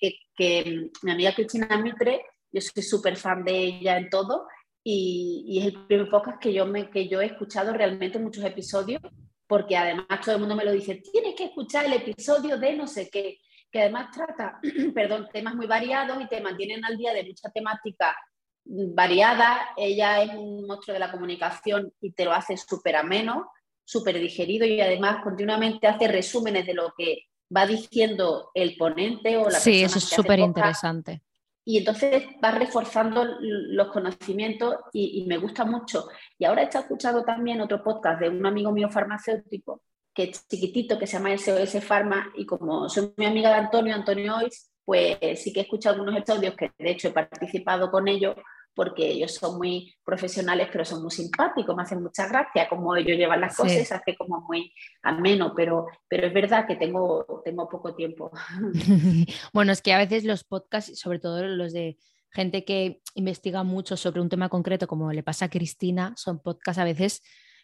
[1.03, 2.23] mi amiga Cristina Mitre,
[2.53, 4.47] yo soy súper fan de ella en todo
[4.83, 9.03] y, es el primer podcast que yo, me, que yo he escuchado realmente muchos episodios,
[9.47, 12.87] porque además todo el mundo me lo dice, tienes que escuchar el episodio de no
[12.87, 13.39] sé qué,
[13.71, 14.59] que además trata,
[14.95, 18.17] perdón, temas muy variados y te mantienen al día de mucha temática
[18.65, 19.71] variada.
[19.77, 23.51] Ella es un monstruo de la comunicación y te lo hace súper ameno
[23.91, 27.25] súper digerido y además continuamente hace resúmenes de lo que
[27.55, 31.23] va diciendo el ponente o la Sí, eso es súper interesante.
[31.65, 36.09] Y entonces va reforzando los conocimientos y, me gusta mucho.
[36.39, 39.83] Y ahora he estado escuchando también otro podcast de un amigo mío farmacéutico
[40.15, 43.95] que es chiquitito, que se llama SOS Pharma, y como soy mi amiga de Antonio,
[43.95, 48.09] Antonio Ois, pues sí que he escuchado algunos episodios que de hecho he participado con
[48.09, 48.35] ellos
[48.75, 53.17] porque ellos son muy profesionales, pero son muy simpáticos, me hacen mucha gracia como ellos
[53.17, 57.95] llevan las cosas, hace como muy ameno, pero, pero es verdad que tengo, tengo poco
[57.95, 58.31] tiempo.
[59.53, 61.99] bueno, es que a veces los podcasts, sobre todo los de
[62.31, 66.79] gente que investiga mucho sobre un tema concreto, como le pasa a Cristina, son podcasts
[66.79, 67.23] a veces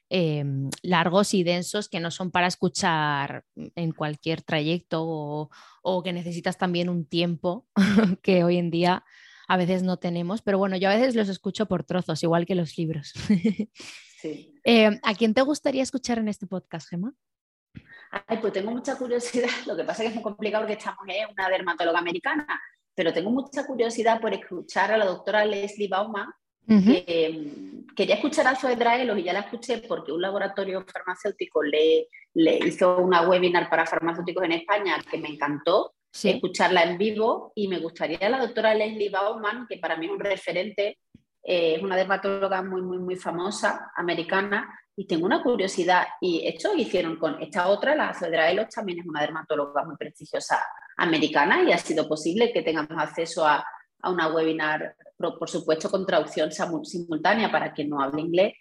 [0.08, 5.50] em, largos y densos que no son para escuchar en cualquier trayecto o,
[5.82, 7.66] o que necesitas también un tiempo
[8.22, 9.04] que hoy en día
[9.46, 12.54] a veces no tenemos, pero bueno, yo a veces los escucho por trozos, igual que
[12.54, 13.12] los libros.
[14.18, 14.58] Sí.
[14.64, 17.12] Eh, ¿A quién te gustaría escuchar en este podcast, Gemma?
[18.10, 21.00] Ay, pues tengo mucha curiosidad, lo que pasa es que es muy complicado porque estamos
[21.06, 22.46] en una dermatóloga americana,
[22.94, 26.30] pero tengo mucha curiosidad por escuchar a la doctora Leslie Bauman,
[26.66, 32.08] em, quería escuchar a Zoe Draelos y ya la escuché porque un laboratorio farmacéutico le,
[32.34, 35.94] le hizo una webinar para farmacéuticos en España que me encantó
[36.24, 40.20] escucharla en vivo y me gustaría la doctora Leslie Bauman, que para mí es un
[40.20, 40.98] referente,
[41.42, 46.74] eh, es una dermatóloga muy, muy, muy famosa, americana, y tengo una curiosidad, y esto
[46.74, 50.58] hicieron con esta otra, la Elos, también es una dermatóloga muy prestigiosa
[50.96, 53.64] americana y ha sido posible que tengamos acceso a,
[54.02, 56.50] a una webinar por supuesto con traducción
[56.84, 58.54] simultánea para quien no hable inglés.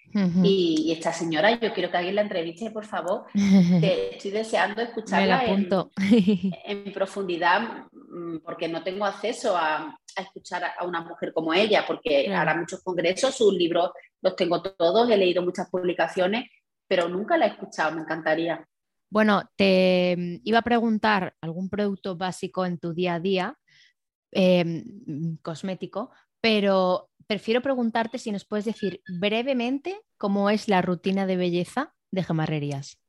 [0.44, 5.44] y, esta señora, yo quiero que alguien la entreviste, por favor, que estoy deseando escucharla
[5.48, 12.34] en, profundidad, mm, porque no tengo acceso a, escuchar a una mujer como ella, porque
[12.34, 16.50] hará muchos congresos, sus libros los tengo todos, he leído muchas publicaciones,
[16.88, 18.66] pero nunca la he escuchado, me encantaría.
[19.10, 23.58] Bueno, te mm, iba a preguntar algún producto básico en tu día a día,
[24.36, 26.12] em, cosmético,
[26.42, 32.24] pero prefiero preguntarte si nos puedes decir brevemente cómo es la rutina de belleza de
[32.24, 33.00] gemarrerías.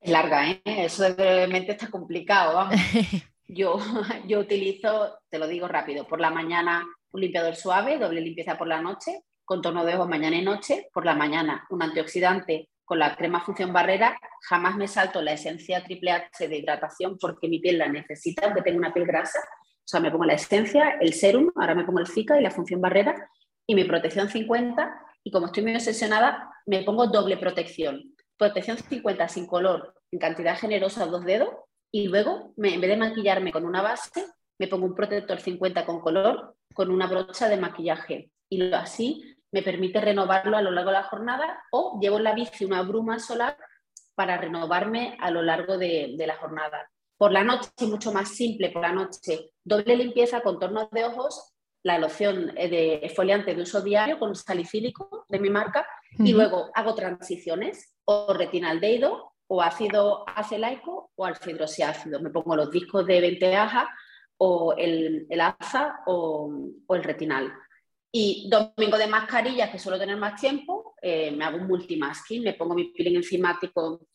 [0.00, 0.62] Es larga, ¿eh?
[0.64, 2.74] Eso de brevemente está complicado, vamos.
[3.48, 3.78] Yo,
[4.26, 8.66] yo utilizo, te lo digo rápido, por la mañana un limpiador suave, doble limpieza por
[8.66, 12.98] la noche, con tono de ojos mañana y noche, por la mañana un antioxidante con
[12.98, 14.18] la crema función barrera,
[14.48, 18.62] jamás me salto la esencia triple H de hidratación porque mi piel la necesita, aunque
[18.62, 19.38] tengo una piel grasa.
[19.86, 22.50] O sea, me pongo la esencia, el serum, ahora me pongo el Zika y la
[22.50, 23.30] función barrera
[23.68, 28.14] y mi protección 50 y como estoy muy obsesionada, me pongo doble protección.
[28.36, 31.50] Protección 50 sin color, en cantidad generosa, dos dedos,
[31.92, 34.26] y luego, en vez de maquillarme con una base,
[34.58, 38.30] me pongo un protector 50 con color con una brocha de maquillaje.
[38.48, 42.34] Y así me permite renovarlo a lo largo de la jornada o llevo en la
[42.34, 43.56] bici una bruma solar
[44.16, 46.90] para renovarme a lo largo de la jornada.
[47.16, 51.98] Por la noche, mucho más simple, por la noche, doble limpieza, contornos de ojos, la
[51.98, 55.86] loción eh, de exfoliante de uso diario con salicílico de mi marca
[56.18, 62.20] y luego hago transiciones o retinaldeido o ácido acelaico o alfidroxiácido.
[62.20, 63.88] Me pongo los discos de 20 aja
[64.38, 66.52] o el, el AZA o,
[66.86, 67.52] o el retinal.
[68.12, 72.54] Y domingo de mascarillas, que suelo tener más tiempo, eh, me hago un multimasking, me
[72.54, 74.06] pongo mi peeling enzimático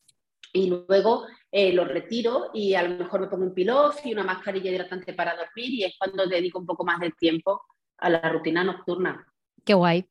[0.54, 3.72] y luego eh, lo retiro y a lo mejor me pongo un peel
[4.04, 7.62] y una mascarilla hidratante para dormir y es cuando dedico un poco más de tiempo
[7.98, 9.26] a la rutina nocturna.
[9.64, 10.06] Qué guay.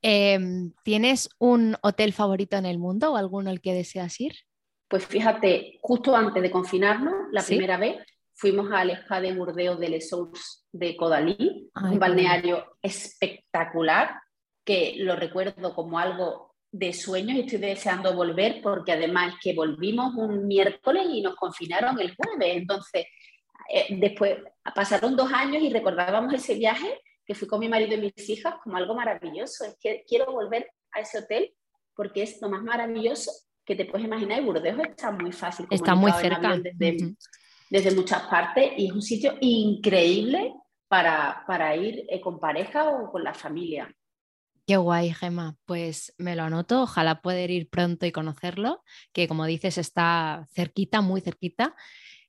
[0.00, 4.34] Em, ¿Tienes un hotel favorito en el mundo o alguno al que deseas ir?
[4.88, 7.98] Pues fíjate, justo antes de confinarnos, la primera vez,
[8.34, 14.20] fuimos al spa de Burdeos de Les Sources de Codalí, un balneario espectacular
[14.64, 20.14] que lo recuerdo como algo de sueños y estoy deseando volver porque además que volvimos
[20.14, 22.56] un miércoles y nos confinaron el jueves.
[22.56, 23.06] Entonces,
[23.72, 24.38] eh, después
[24.74, 28.54] pasaron dos años y recordábamos ese viaje que fui con mi marido y mis hijas
[28.62, 29.64] como algo maravilloso.
[29.64, 31.54] Es que quiero volver a ese hotel
[31.94, 33.30] porque es lo más maravilloso
[33.64, 35.66] que te puedes imaginar y Burdeos está muy fácil.
[35.70, 36.56] Está muy cerca.
[36.56, 37.14] Desde,
[37.68, 40.54] desde muchas partes y es un sitio increíble
[40.88, 43.94] para, para ir eh, con pareja o con la familia.
[44.68, 45.56] Qué guay, Gemma.
[45.64, 46.82] Pues me lo anoto.
[46.82, 51.74] Ojalá poder ir pronto y conocerlo, que como dices está cerquita, muy cerquita.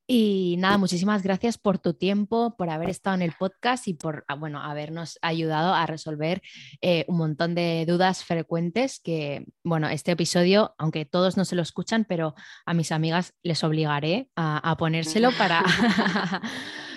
[0.06, 4.24] Y nada, muchísimas gracias por tu tiempo, por haber estado en el podcast y por
[4.26, 6.40] ah, bueno, habernos ayudado a resolver
[6.80, 11.62] eh, un montón de dudas frecuentes que, bueno, este episodio, aunque todos no se lo
[11.62, 12.34] escuchan, pero
[12.64, 15.62] a mis amigas les obligaré a, ponérselo para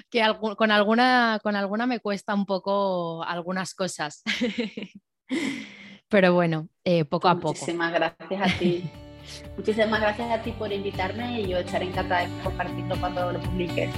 [0.10, 0.24] que
[0.58, 4.24] con, alguna, con alguna me cuesta un poco algunas cosas.
[6.10, 7.50] pero bueno, eh, poco a poco.
[7.50, 8.90] Muchísimas gracias a ti.
[9.58, 13.90] Muchísimas gracias a ti por invitarme y yo estaré encantada de compartirlo cuando lo publiques.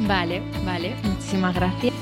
[0.00, 1.94] Vale, vale, muchísimas gracias.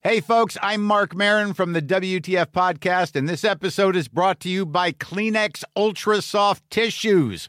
[0.00, 4.48] Hey, folks, I'm Mark Marin from the WTF Podcast, and this episode is brought to
[4.48, 7.48] you by Kleenex Ultra Soft Tissues